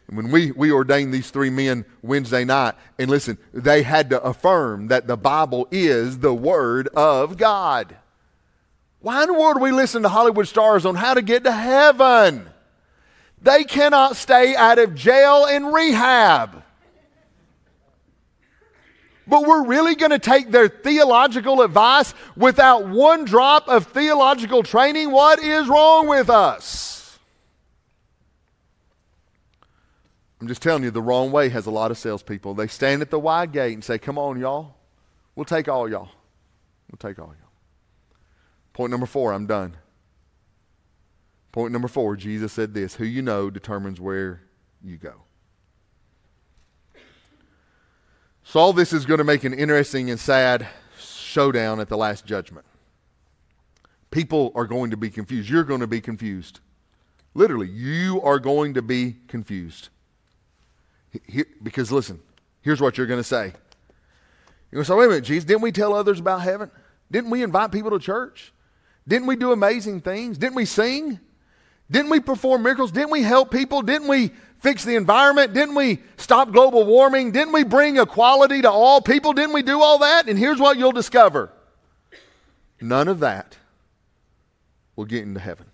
When 0.07 0.31
we, 0.31 0.51
we 0.51 0.71
ordained 0.71 1.13
these 1.13 1.31
three 1.31 1.49
men 1.49 1.85
Wednesday 2.01 2.43
night, 2.43 2.75
and 2.99 3.09
listen, 3.09 3.37
they 3.53 3.83
had 3.83 4.09
to 4.11 4.21
affirm 4.21 4.89
that 4.89 5.07
the 5.07 5.17
Bible 5.17 5.67
is 5.71 6.19
the 6.19 6.33
Word 6.33 6.89
of 6.89 7.37
God. 7.37 7.95
Why 9.05 9.21
in 9.21 9.27
the 9.27 9.35
world 9.35 9.57
do 9.57 9.61
we 9.61 9.71
listen 9.71 10.01
to 10.01 10.09
Hollywood 10.09 10.47
stars 10.47 10.83
on 10.83 10.95
how 10.95 11.13
to 11.13 11.21
get 11.21 11.43
to 11.43 11.51
heaven? 11.51 12.49
They 13.39 13.63
cannot 13.63 14.15
stay 14.15 14.55
out 14.55 14.79
of 14.79 14.95
jail 14.95 15.45
and 15.45 15.71
rehab. 15.71 16.63
But 19.27 19.45
we're 19.45 19.63
really 19.63 19.93
going 19.93 20.09
to 20.09 20.17
take 20.17 20.49
their 20.49 20.67
theological 20.67 21.61
advice 21.61 22.15
without 22.35 22.87
one 22.87 23.25
drop 23.25 23.67
of 23.67 23.85
theological 23.85 24.63
training? 24.63 25.11
What 25.11 25.37
is 25.37 25.67
wrong 25.67 26.07
with 26.07 26.31
us? 26.31 27.19
I'm 30.41 30.47
just 30.47 30.63
telling 30.63 30.81
you, 30.81 30.89
the 30.89 31.03
wrong 31.03 31.31
way 31.31 31.49
has 31.49 31.67
a 31.67 31.71
lot 31.71 31.91
of 31.91 31.99
salespeople. 31.99 32.55
They 32.55 32.65
stand 32.65 33.03
at 33.03 33.11
the 33.11 33.19
wide 33.19 33.51
gate 33.51 33.73
and 33.73 33.83
say, 33.83 33.99
Come 33.99 34.17
on, 34.17 34.39
y'all. 34.39 34.73
We'll 35.35 35.45
take 35.45 35.67
all 35.67 35.87
y'all. 35.87 36.09
We'll 36.89 36.97
take 36.97 37.19
all 37.19 37.27
y'all. 37.27 37.44
Point 38.75 38.91
number 38.91 39.05
four, 39.05 39.31
I'm 39.31 39.45
done. 39.47 39.77
Point 41.53 41.71
number 41.71 41.87
four, 41.87 42.17
Jesus 42.17 42.51
said 42.51 42.73
this 42.73 42.95
Who 42.95 43.05
you 43.05 43.21
know 43.21 43.49
determines 43.49 44.01
where 44.01 44.41
you 44.83 44.97
go. 44.97 45.13
So, 48.43 48.59
all 48.59 48.73
this 48.73 48.91
is 48.91 49.05
going 49.05 49.19
to 49.19 49.23
make 49.23 49.45
an 49.45 49.53
interesting 49.53 50.09
and 50.09 50.19
sad 50.19 50.67
showdown 50.99 51.79
at 51.79 51.87
the 51.87 51.95
last 51.95 52.25
judgment. 52.25 52.65
People 54.11 54.51
are 54.55 54.67
going 54.67 54.91
to 54.91 54.97
be 54.97 55.09
confused. 55.09 55.49
You're 55.49 55.63
going 55.63 55.79
to 55.79 55.87
be 55.87 56.01
confused. 56.01 56.59
Literally, 57.33 57.69
you 57.69 58.21
are 58.23 58.39
going 58.39 58.73
to 58.73 58.81
be 58.81 59.15
confused. 59.29 59.87
Because 61.63 61.93
listen, 61.93 62.19
here's 62.61 62.81
what 62.81 62.97
you're 62.97 63.07
going 63.07 63.21
to 63.21 63.23
say. 63.23 63.53
You're 64.69 64.83
going 64.83 64.83
to 64.83 64.91
say, 64.91 64.95
wait 64.95 65.05
a 65.05 65.09
minute, 65.09 65.23
Jesus, 65.23 65.45
didn't 65.45 65.61
we 65.61 65.71
tell 65.71 65.93
others 65.93 66.19
about 66.19 66.41
heaven? 66.41 66.69
Didn't 67.09 67.29
we 67.29 67.41
invite 67.41 67.71
people 67.71 67.91
to 67.91 67.99
church? 67.99 68.51
Didn't 69.07 69.27
we 69.27 69.35
do 69.35 69.51
amazing 69.51 70.01
things? 70.01 70.37
Didn't 70.37 70.55
we 70.55 70.65
sing? 70.65 71.19
Didn't 71.89 72.09
we 72.09 72.19
perform 72.19 72.63
miracles? 72.63 72.91
Didn't 72.91 73.11
we 73.11 73.21
help 73.21 73.51
people? 73.51 73.81
Didn't 73.81 74.07
we 74.07 74.31
fix 74.59 74.83
the 74.83 74.95
environment? 74.95 75.53
Didn't 75.53 75.75
we 75.75 75.99
stop 76.17 76.51
global 76.51 76.85
warming? 76.85 77.31
Didn't 77.31 77.53
we 77.53 77.63
bring 77.63 77.97
equality 77.97 78.63
to 78.63 78.71
all 78.71 79.01
people? 79.01 79.33
Didn't 79.33 79.53
we 79.53 79.61
do 79.61 79.81
all 79.81 79.99
that? 79.99 80.27
And 80.27 80.39
here's 80.39 80.59
what 80.59 80.77
you'll 80.77 80.91
discover 80.91 81.51
none 82.81 83.07
of 83.07 83.19
that 83.19 83.57
will 84.95 85.05
get 85.05 85.23
into 85.23 85.39
heaven. 85.39 85.67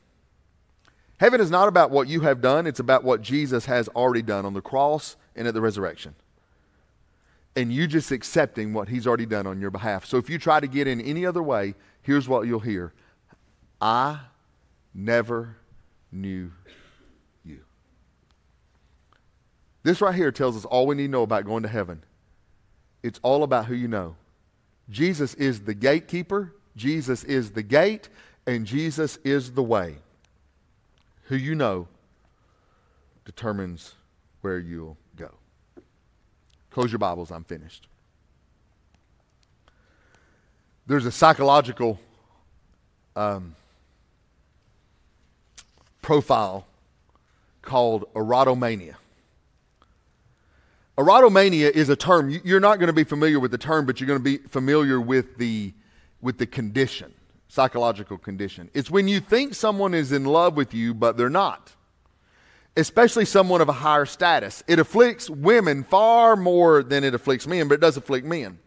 Heaven 1.18 1.40
is 1.40 1.52
not 1.52 1.68
about 1.68 1.92
what 1.92 2.08
you 2.08 2.22
have 2.22 2.42
done, 2.42 2.66
it's 2.66 2.80
about 2.80 3.04
what 3.04 3.22
Jesus 3.22 3.66
has 3.66 3.88
already 3.90 4.24
done 4.24 4.46
on 4.46 4.54
the 4.54 4.62
cross 4.62 5.16
and 5.36 5.48
at 5.48 5.54
the 5.54 5.62
resurrection. 5.62 6.16
And 7.56 7.72
you 7.72 7.86
just 7.86 8.12
accepting 8.12 8.74
what 8.74 8.88
he's 8.88 9.06
already 9.06 9.26
done 9.26 9.46
on 9.46 9.60
your 9.62 9.72
behalf. 9.72 10.06
So 10.06 10.18
if 10.18 10.30
you 10.30 10.40
try 10.40 10.60
to 10.60 10.68
get 10.68 10.88
in 10.88 11.00
any 11.02 11.26
other 11.26 11.44
way, 11.44 11.76
here's 12.02 12.28
what 12.28 12.48
you'll 12.48 12.62
hear 12.62 12.94
I 13.82 14.20
never 14.94 15.58
knew 16.12 16.52
you. 17.44 17.62
This 19.84 20.02
right 20.02 20.14
here 20.14 20.32
tells 20.32 20.56
us 20.56 20.66
all 20.66 20.86
we 20.86 20.96
need 20.96 21.08
to 21.08 21.12
know 21.12 21.24
about 21.24 21.46
going 21.46 21.64
to 21.64 21.70
heaven. 21.70 22.04
It's 23.02 23.20
all 23.24 23.44
about 23.44 23.66
who 23.66 23.74
you 23.74 23.88
know. 23.88 24.16
Jesus 24.90 25.34
is 25.34 25.62
the 25.62 25.74
gatekeeper, 25.74 26.54
Jesus 26.76 27.24
is 27.24 27.52
the 27.52 27.64
gate, 27.64 28.10
and 28.46 28.66
Jesus 28.66 29.18
is 29.24 29.54
the 29.54 29.64
way. 29.64 29.96
Who 31.26 31.36
you 31.36 31.56
know 31.56 31.88
determines 33.26 33.96
where 34.42 34.60
you'll 34.60 34.98
go. 35.16 35.32
Close 36.70 36.92
your 36.92 37.00
Bibles, 37.00 37.32
I'm 37.32 37.44
finished. 37.44 37.88
There's 40.88 41.06
a 41.06 41.12
psychological 41.12 42.00
um, 43.16 43.56
profile 46.02 46.66
called 47.62 48.06
erotomania. 48.14 48.96
Erotomania 50.98 51.72
is 51.72 51.90
a 51.90 51.96
term. 51.96 52.30
You're 52.44 52.60
not 52.60 52.80
going 52.80 52.88
to 52.88 52.94
be 52.94 53.04
familiar 53.04 53.40
with 53.40 53.52
the 53.52 53.58
term, 53.58 53.86
but 53.86 54.00
you're 54.00 54.08
going 54.08 54.20
to 54.20 54.24
be 54.24 54.38
familiar 54.38 55.00
with 55.00 55.38
the, 55.38 55.74
with 56.22 56.38
the 56.38 56.46
condition, 56.46 57.14
psychological 57.48 58.18
condition. 58.18 58.70
It's 58.74 58.92
when 58.92 59.08
you 59.08 59.20
think 59.20 59.56
someone 59.56 59.94
is 59.94 60.12
in 60.12 60.26
love 60.26 60.56
with 60.56 60.74
you, 60.74 60.94
but 60.94 61.18
they're 61.18 61.30
not, 61.30 61.74
especially 62.76 63.26
someone 63.26 63.62
of 63.62 63.70
a 63.70 63.74
higher 63.74 64.06
status. 64.06 64.64
It 64.68 64.80
afflicts 64.80 65.30
women 65.30 65.84
far 65.84 66.36
more 66.36 66.84
than 66.84 67.04
it 67.04 67.14
afflicts 67.14 67.48
men, 67.48 67.68
but 67.68 67.76
it 67.76 67.82
does 67.82 67.98
afflict 67.98 68.26
men. 68.26 68.60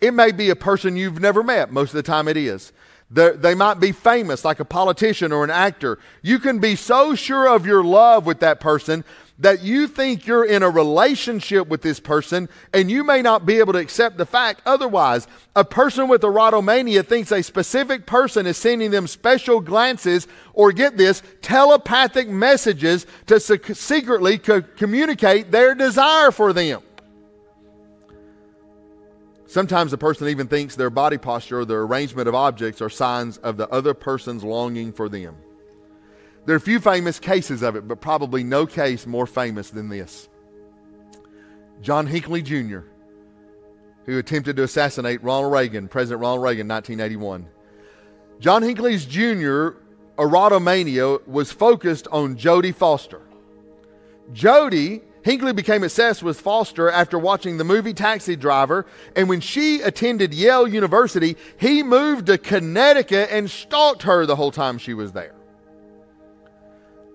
It 0.00 0.12
may 0.12 0.32
be 0.32 0.50
a 0.50 0.56
person 0.56 0.96
you've 0.96 1.20
never 1.20 1.42
met, 1.42 1.72
most 1.72 1.90
of 1.90 1.96
the 1.96 2.02
time 2.02 2.28
it 2.28 2.36
is. 2.36 2.72
They 3.10 3.54
might 3.54 3.80
be 3.80 3.92
famous, 3.92 4.44
like 4.44 4.60
a 4.60 4.64
politician 4.64 5.30
or 5.30 5.44
an 5.44 5.50
actor. 5.50 5.98
You 6.22 6.38
can 6.38 6.58
be 6.58 6.74
so 6.74 7.14
sure 7.14 7.48
of 7.48 7.66
your 7.66 7.84
love 7.84 8.26
with 8.26 8.40
that 8.40 8.60
person 8.60 9.04
that 9.38 9.62
you 9.62 9.88
think 9.88 10.26
you're 10.26 10.44
in 10.44 10.62
a 10.62 10.70
relationship 10.70 11.66
with 11.66 11.82
this 11.82 11.98
person 11.98 12.48
and 12.72 12.90
you 12.90 13.02
may 13.02 13.20
not 13.20 13.44
be 13.44 13.58
able 13.58 13.72
to 13.72 13.78
accept 13.80 14.16
the 14.16 14.26
fact 14.26 14.62
otherwise. 14.64 15.26
A 15.56 15.64
person 15.64 16.08
with 16.08 16.22
erotomania 16.22 17.04
thinks 17.04 17.32
a 17.32 17.42
specific 17.42 18.06
person 18.06 18.46
is 18.46 18.56
sending 18.56 18.90
them 18.90 19.06
special 19.06 19.60
glances 19.60 20.28
or 20.52 20.70
get 20.72 20.96
this, 20.96 21.22
telepathic 21.42 22.28
messages 22.28 23.06
to 23.26 23.40
secretly 23.40 24.38
co- 24.38 24.62
communicate 24.62 25.50
their 25.50 25.74
desire 25.74 26.30
for 26.30 26.52
them. 26.52 26.80
Sometimes 29.54 29.92
a 29.92 29.98
person 29.98 30.26
even 30.26 30.48
thinks 30.48 30.74
their 30.74 30.90
body 30.90 31.16
posture 31.16 31.60
or 31.60 31.64
their 31.64 31.82
arrangement 31.82 32.26
of 32.26 32.34
objects 32.34 32.82
are 32.82 32.90
signs 32.90 33.38
of 33.38 33.56
the 33.56 33.68
other 33.68 33.94
person's 33.94 34.42
longing 34.42 34.92
for 34.92 35.08
them. 35.08 35.36
There 36.44 36.54
are 36.54 36.56
a 36.56 36.60
few 36.60 36.80
famous 36.80 37.20
cases 37.20 37.62
of 37.62 37.76
it, 37.76 37.86
but 37.86 38.00
probably 38.00 38.42
no 38.42 38.66
case 38.66 39.06
more 39.06 39.28
famous 39.28 39.70
than 39.70 39.88
this. 39.88 40.28
John 41.80 42.08
Hinckley 42.08 42.42
Jr., 42.42 42.80
who 44.06 44.18
attempted 44.18 44.56
to 44.56 44.64
assassinate 44.64 45.22
Ronald 45.22 45.52
Reagan, 45.52 45.86
President 45.86 46.20
Ronald 46.20 46.42
Reagan, 46.42 46.66
1981. 46.66 47.46
John 48.40 48.60
Hinckley's 48.60 49.04
Jr. 49.04 49.78
erotomania 50.18 51.24
was 51.28 51.52
focused 51.52 52.08
on 52.10 52.36
Jodie 52.36 52.74
Foster. 52.74 53.22
Jodie 54.32 55.02
Hinckley 55.24 55.54
became 55.54 55.82
obsessed 55.82 56.22
with 56.22 56.38
Foster 56.38 56.90
after 56.90 57.18
watching 57.18 57.56
the 57.56 57.64
movie 57.64 57.94
Taxi 57.94 58.36
Driver, 58.36 58.84
and 59.16 59.26
when 59.26 59.40
she 59.40 59.80
attended 59.80 60.34
Yale 60.34 60.68
University, 60.68 61.38
he 61.58 61.82
moved 61.82 62.26
to 62.26 62.36
Connecticut 62.36 63.30
and 63.32 63.50
stalked 63.50 64.02
her 64.02 64.26
the 64.26 64.36
whole 64.36 64.50
time 64.50 64.76
she 64.76 64.92
was 64.92 65.12
there. 65.12 65.34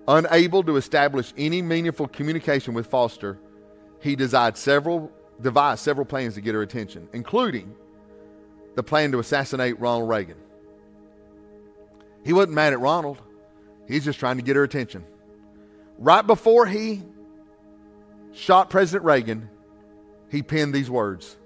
Unable 0.07 0.63
to 0.63 0.75
establish 0.75 1.31
any 1.37 1.61
meaningful 1.61 2.07
communication 2.07 2.73
with 2.73 2.87
Foster, 2.87 3.37
he 4.01 4.17
several, 4.55 5.11
devised 5.39 5.81
several 5.81 6.05
plans 6.05 6.33
to 6.33 6.41
get 6.41 6.55
her 6.55 6.63
attention, 6.63 7.07
including 7.13 7.75
the 8.73 8.81
plan 8.81 9.11
to 9.11 9.19
assassinate 9.19 9.79
Ronald 9.79 10.09
Reagan. 10.09 10.37
He 12.25 12.33
wasn't 12.33 12.55
mad 12.55 12.73
at 12.73 12.79
Ronald, 12.79 13.21
he's 13.87 14.03
just 14.03 14.17
trying 14.17 14.37
to 14.37 14.43
get 14.43 14.55
her 14.55 14.63
attention. 14.63 15.05
Right 15.99 16.25
before 16.25 16.65
he 16.65 17.03
shot 18.33 18.69
President 18.69 19.03
Reagan, 19.03 19.49
he 20.29 20.41
penned 20.41 20.73
these 20.73 20.89
words. 20.89 21.37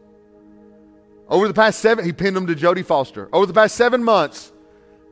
Over 1.29 1.47
the 1.47 1.53
past 1.53 1.79
seven, 1.79 2.05
he 2.05 2.13
penned 2.13 2.35
them 2.35 2.47
to 2.47 2.55
Jodie 2.55 2.85
Foster. 2.85 3.29
Over 3.33 3.45
the 3.45 3.53
past 3.53 3.75
seven 3.75 4.03
months, 4.03 4.51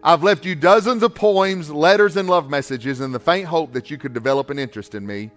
I've 0.04 0.24
left 0.24 0.46
you 0.46 0.56
dozens 0.56 1.04
of 1.04 1.16
poems, 1.16 1.70
letters, 1.70 2.18
and 2.18 2.30
love 2.30 2.50
messages 2.50 3.02
in 3.02 3.12
the 3.12 3.20
faint 3.20 3.48
hope 3.48 3.74
that 3.74 3.90
you 3.90 3.98
could 3.98 4.14
develop 4.14 4.50
an 4.50 4.60
interest 4.60 4.96
in 4.96 5.06
me. 5.06 5.32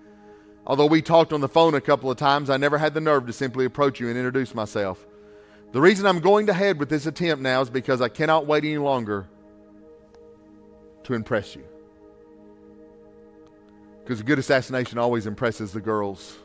Although 0.66 0.86
we 0.86 1.02
talked 1.02 1.32
on 1.32 1.40
the 1.40 1.48
phone 1.48 1.74
a 1.74 1.80
couple 1.80 2.10
of 2.10 2.16
times, 2.16 2.48
I 2.48 2.56
never 2.56 2.78
had 2.78 2.94
the 2.94 3.00
nerve 3.00 3.26
to 3.26 3.32
simply 3.32 3.66
approach 3.66 4.00
you 4.00 4.08
and 4.08 4.16
introduce 4.16 4.54
myself. 4.54 5.06
The 5.72 5.80
reason 5.80 6.06
I'm 6.06 6.20
going 6.20 6.46
to 6.46 6.54
head 6.54 6.78
with 6.78 6.88
this 6.88 7.06
attempt 7.06 7.42
now 7.42 7.60
is 7.60 7.68
because 7.68 8.00
I 8.00 8.08
cannot 8.08 8.46
wait 8.46 8.64
any 8.64 8.78
longer 8.78 9.28
to 11.04 11.14
impress 11.14 11.54
you. 11.54 11.64
Because 14.04 14.20
a 14.20 14.22
good 14.22 14.38
assassination 14.38 14.98
always 14.98 15.26
impresses 15.26 15.72
the 15.72 15.80
girls. 15.80 16.36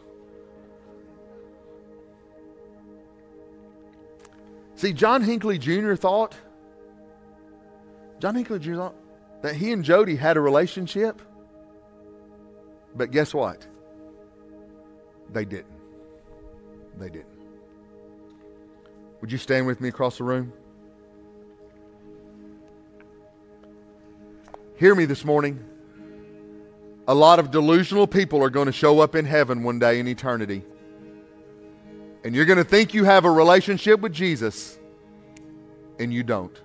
See, 4.75 4.93
John 4.93 5.21
Hinckley 5.21 5.57
Jr. 5.57 5.95
thought, 5.95 6.33
John 8.19 8.35
Hinckley 8.35 8.59
Jr. 8.59 8.75
thought 8.75 8.95
that 9.41 9.55
he 9.55 9.73
and 9.73 9.83
Jodie 9.83 10.17
had 10.17 10.37
a 10.37 10.39
relationship. 10.39 11.21
But 12.95 13.11
guess 13.11 13.33
what? 13.33 13.67
They 15.33 15.43
didn't. 15.43 15.65
They 16.97 17.09
didn't. 17.09 17.27
Would 19.19 19.33
you 19.33 19.37
stand 19.37 19.67
with 19.67 19.81
me 19.81 19.89
across 19.89 20.17
the 20.17 20.23
room? 20.23 20.53
Hear 24.77 24.95
me 24.95 25.03
this 25.03 25.25
morning 25.25 25.68
a 27.09 27.15
lot 27.15 27.39
of 27.39 27.49
delusional 27.49 28.05
people 28.05 28.43
are 28.43 28.51
going 28.51 28.67
to 28.67 28.71
show 28.71 28.99
up 28.99 29.15
in 29.15 29.25
heaven 29.25 29.63
one 29.63 29.79
day 29.79 29.99
in 29.99 30.07
eternity. 30.07 30.63
And 32.23 32.35
you're 32.35 32.45
going 32.45 32.59
to 32.59 32.63
think 32.63 32.93
you 32.93 33.03
have 33.03 33.25
a 33.25 33.31
relationship 33.31 33.99
with 33.99 34.13
Jesus, 34.13 34.77
and 35.97 36.13
you 36.13 36.21
don't. 36.21 36.55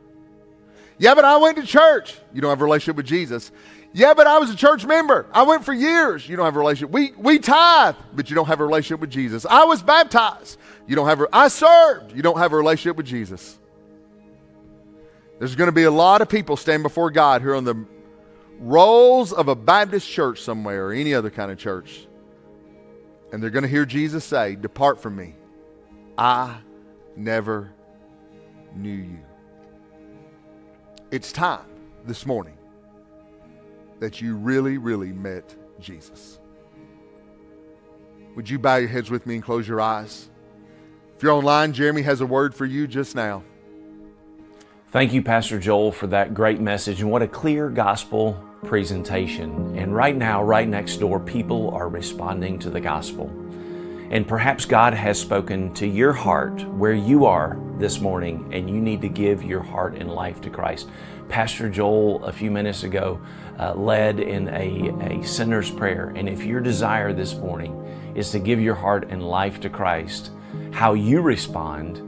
Yeah, 0.98 1.14
but 1.14 1.24
I 1.24 1.38
went 1.38 1.56
to 1.56 1.62
church. 1.62 2.18
You 2.34 2.42
don't 2.42 2.50
have 2.50 2.60
a 2.60 2.64
relationship 2.64 2.96
with 2.96 3.06
Jesus. 3.06 3.52
Yeah, 3.94 4.12
but 4.12 4.26
I 4.26 4.38
was 4.38 4.50
a 4.50 4.56
church 4.56 4.84
member. 4.84 5.24
I 5.32 5.44
went 5.44 5.64
for 5.64 5.72
years. 5.72 6.28
You 6.28 6.36
don't 6.36 6.44
have 6.44 6.56
a 6.56 6.58
relationship. 6.58 6.90
We, 6.90 7.12
we 7.12 7.38
tithe, 7.38 7.96
but 8.12 8.28
you 8.28 8.36
don't 8.36 8.46
have 8.46 8.60
a 8.60 8.66
relationship 8.66 9.00
with 9.00 9.10
Jesus. 9.10 9.46
I 9.46 9.64
was 9.64 9.82
baptized. 9.82 10.58
You 10.86 10.94
don't 10.94 11.06
have 11.06 11.22
a, 11.22 11.28
I 11.32 11.48
served. 11.48 12.14
You 12.14 12.20
don't 12.20 12.38
have 12.38 12.52
a 12.52 12.56
relationship 12.58 12.98
with 12.98 13.06
Jesus. 13.06 13.58
There's 15.38 15.56
going 15.56 15.68
to 15.68 15.72
be 15.72 15.84
a 15.84 15.90
lot 15.90 16.20
of 16.20 16.28
people 16.28 16.58
stand 16.58 16.82
before 16.82 17.10
God 17.10 17.40
who 17.40 17.48
are 17.48 17.54
on 17.54 17.64
the 17.64 17.86
rolls 18.64 19.32
of 19.32 19.48
a 19.48 19.54
Baptist 19.54 20.08
church 20.08 20.40
somewhere 20.40 20.86
or 20.86 20.92
any 20.92 21.14
other 21.14 21.30
kind 21.30 21.50
of 21.50 21.58
church. 21.58 22.06
And 23.32 23.42
they're 23.42 23.50
going 23.50 23.62
to 23.62 23.68
hear 23.68 23.84
Jesus 23.84 24.24
say, 24.24 24.56
Depart 24.56 25.00
from 25.00 25.16
me. 25.16 25.34
I 26.16 26.56
never 27.16 27.72
knew 28.74 28.90
you. 28.90 29.18
It's 31.10 31.30
time 31.30 31.66
this 32.06 32.26
morning 32.26 32.56
that 34.00 34.20
you 34.20 34.36
really, 34.36 34.78
really 34.78 35.12
met 35.12 35.54
Jesus. 35.80 36.38
Would 38.34 38.48
you 38.50 38.58
bow 38.58 38.76
your 38.76 38.88
heads 38.88 39.10
with 39.10 39.26
me 39.26 39.34
and 39.34 39.44
close 39.44 39.68
your 39.68 39.80
eyes? 39.80 40.28
If 41.16 41.22
you're 41.22 41.32
online, 41.32 41.72
Jeremy 41.72 42.02
has 42.02 42.20
a 42.20 42.26
word 42.26 42.54
for 42.54 42.66
you 42.66 42.86
just 42.86 43.14
now. 43.14 43.44
Thank 44.88 45.12
you, 45.12 45.22
Pastor 45.22 45.58
Joel, 45.58 45.92
for 45.92 46.06
that 46.08 46.34
great 46.34 46.60
message 46.60 47.00
and 47.00 47.10
what 47.10 47.22
a 47.22 47.28
clear 47.28 47.68
gospel 47.68 48.42
presentation. 48.64 49.78
And 49.78 49.94
right 49.94 50.16
now, 50.16 50.42
right 50.42 50.68
next 50.68 50.96
door, 50.96 51.20
people 51.20 51.70
are 51.70 51.88
responding 51.88 52.58
to 52.60 52.70
the 52.70 52.80
gospel. 52.80 53.30
And 54.10 54.26
perhaps 54.26 54.64
God 54.64 54.94
has 54.94 55.18
spoken 55.18 55.72
to 55.74 55.86
your 55.86 56.12
heart 56.12 56.64
where 56.70 56.92
you 56.92 57.24
are 57.24 57.58
this 57.78 58.00
morning 58.00 58.48
and 58.52 58.68
you 58.68 58.76
need 58.76 59.00
to 59.00 59.08
give 59.08 59.42
your 59.42 59.62
heart 59.62 59.96
and 59.96 60.10
life 60.10 60.40
to 60.42 60.50
Christ. 60.50 60.88
Pastor 61.28 61.68
Joel, 61.68 62.24
a 62.24 62.32
few 62.32 62.50
minutes 62.50 62.84
ago, 62.84 63.20
uh, 63.58 63.74
led 63.74 64.20
in 64.20 64.48
a, 64.48 65.18
a 65.18 65.26
sinner's 65.26 65.70
prayer. 65.70 66.12
And 66.14 66.28
if 66.28 66.44
your 66.44 66.60
desire 66.60 67.12
this 67.12 67.34
morning 67.34 68.12
is 68.14 68.30
to 68.30 68.38
give 68.38 68.60
your 68.60 68.74
heart 68.74 69.08
and 69.10 69.22
life 69.22 69.60
to 69.60 69.70
Christ, 69.70 70.30
how 70.70 70.94
you 70.94 71.20
respond 71.20 72.02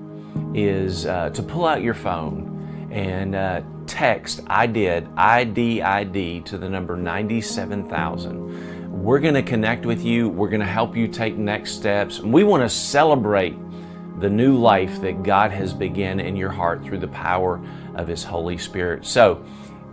is 0.57 1.07
uh, 1.07 1.31
to 1.31 1.43
pull 1.43 1.67
out 1.67 1.83
your 1.83 1.95
phone 1.95 2.89
and 2.93 3.35
uh, 3.35 3.63
text 3.87 4.41
I 4.47 4.67
did, 4.67 5.09
IDID 5.17 6.45
to 6.47 6.59
the 6.59 6.69
number 6.69 6.97
97,000. 6.97 9.03
We're 9.03 9.21
going 9.21 9.35
to 9.35 9.43
connect 9.43 9.87
with 9.87 10.05
you. 10.05 10.29
We're 10.29 10.49
going 10.49 10.61
to 10.61 10.67
help 10.67 10.97
you 10.97 11.09
take 11.09 11.37
next 11.37 11.73
steps. 11.73 12.21
We 12.21 12.45
want 12.45 12.63
to 12.63 12.69
celebrate 12.69 13.57
the 14.19 14.31
new 14.31 14.57
life 14.57 15.01
that 15.03 15.23
God 15.23 15.51
has 15.51 15.75
begun 15.75 16.21
in 16.21 16.37
your 16.37 16.51
heart 16.51 16.83
through 16.83 16.99
the 16.99 17.09
power 17.09 17.63
of 17.95 18.09
His 18.09 18.25
Holy 18.25 18.59
Spirit. 18.59 19.05
So, 19.05 19.45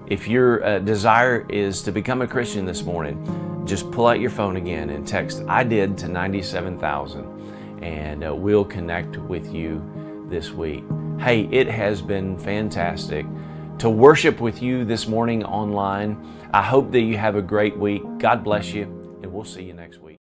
if 0.08 0.28
your 0.28 0.64
uh, 0.64 0.80
desire 0.80 1.46
is 1.50 1.82
to 1.84 1.92
become 1.92 2.22
a 2.22 2.28
Christian 2.28 2.66
this 2.66 2.84
morning, 2.84 3.66
just 3.66 3.90
pull 3.92 4.08
out 4.08 4.20
your 4.20 4.30
phone 4.30 4.58
again 4.58 4.90
and 4.90 5.08
text 5.08 5.44
I 5.48 5.64
did 5.64 5.98
to 6.00 6.08
97,000 6.08 7.82
and 7.82 8.26
uh, 8.26 8.34
we'll 8.34 8.66
connect 8.66 9.18
with 9.18 9.54
you 9.54 9.82
this 10.30 10.52
week. 10.52 10.84
Hey, 11.20 11.48
it 11.52 11.68
has 11.68 12.02
been 12.02 12.38
fantastic 12.38 13.26
to 13.84 13.90
worship 13.90 14.40
with 14.40 14.62
you 14.64 14.86
this 14.86 15.10
morning 15.10 15.44
online. 15.44 16.18
I 16.54 16.62
hope 16.62 16.94
that 16.94 17.02
you 17.02 17.18
have 17.18 17.36
a 17.36 17.42
great 17.42 17.78
week. 17.78 18.02
God 18.18 18.42
bless 18.42 18.72
you, 18.72 18.84
and 19.22 19.34
we'll 19.34 19.44
see 19.44 19.64
you 19.64 19.74
next 19.74 20.00
week. 20.00 20.20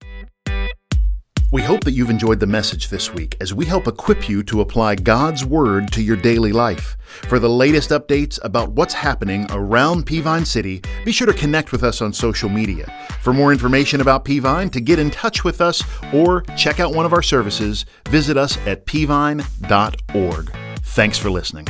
We 1.52 1.62
hope 1.62 1.84
that 1.84 1.92
you've 1.92 2.10
enjoyed 2.10 2.40
the 2.40 2.48
message 2.48 2.88
this 2.88 3.14
week 3.14 3.36
as 3.42 3.54
we 3.54 3.66
help 3.66 3.86
equip 3.86 4.30
you 4.30 4.44
to 4.44 4.62
apply 4.62 4.96
God's 4.96 5.44
Word 5.44 5.92
to 5.92 6.02
your 6.02 6.16
daily 6.16 6.54
life. 6.54 6.96
For 7.28 7.38
the 7.38 7.50
latest 7.50 7.90
updates 7.90 8.40
about 8.44 8.72
what's 8.72 8.94
happening 8.94 9.46
around 9.50 10.06
Peavine 10.06 10.48
City, 10.48 10.82
be 11.04 11.12
sure 11.12 11.28
to 11.28 11.34
connect 11.34 11.74
with 11.74 11.84
us 11.84 12.02
on 12.02 12.14
social 12.14 12.48
media. 12.48 12.90
For 13.20 13.34
more 13.34 13.52
information 13.52 14.00
about 14.00 14.24
Peavine, 14.24 14.72
to 14.72 14.80
get 14.80 15.00
in 15.00 15.12
touch 15.12 15.44
with 15.44 15.60
us, 15.60 15.84
or 16.14 16.44
check 16.56 16.80
out 16.80 16.96
one 16.96 17.06
of 17.06 17.12
our 17.12 17.24
services, 17.24 17.84
visit 18.08 18.38
us 18.38 18.58
at 18.60 18.86
peavine.org. 18.86 20.52
Thanks 20.82 21.18
for 21.18 21.30
listening. 21.30 21.68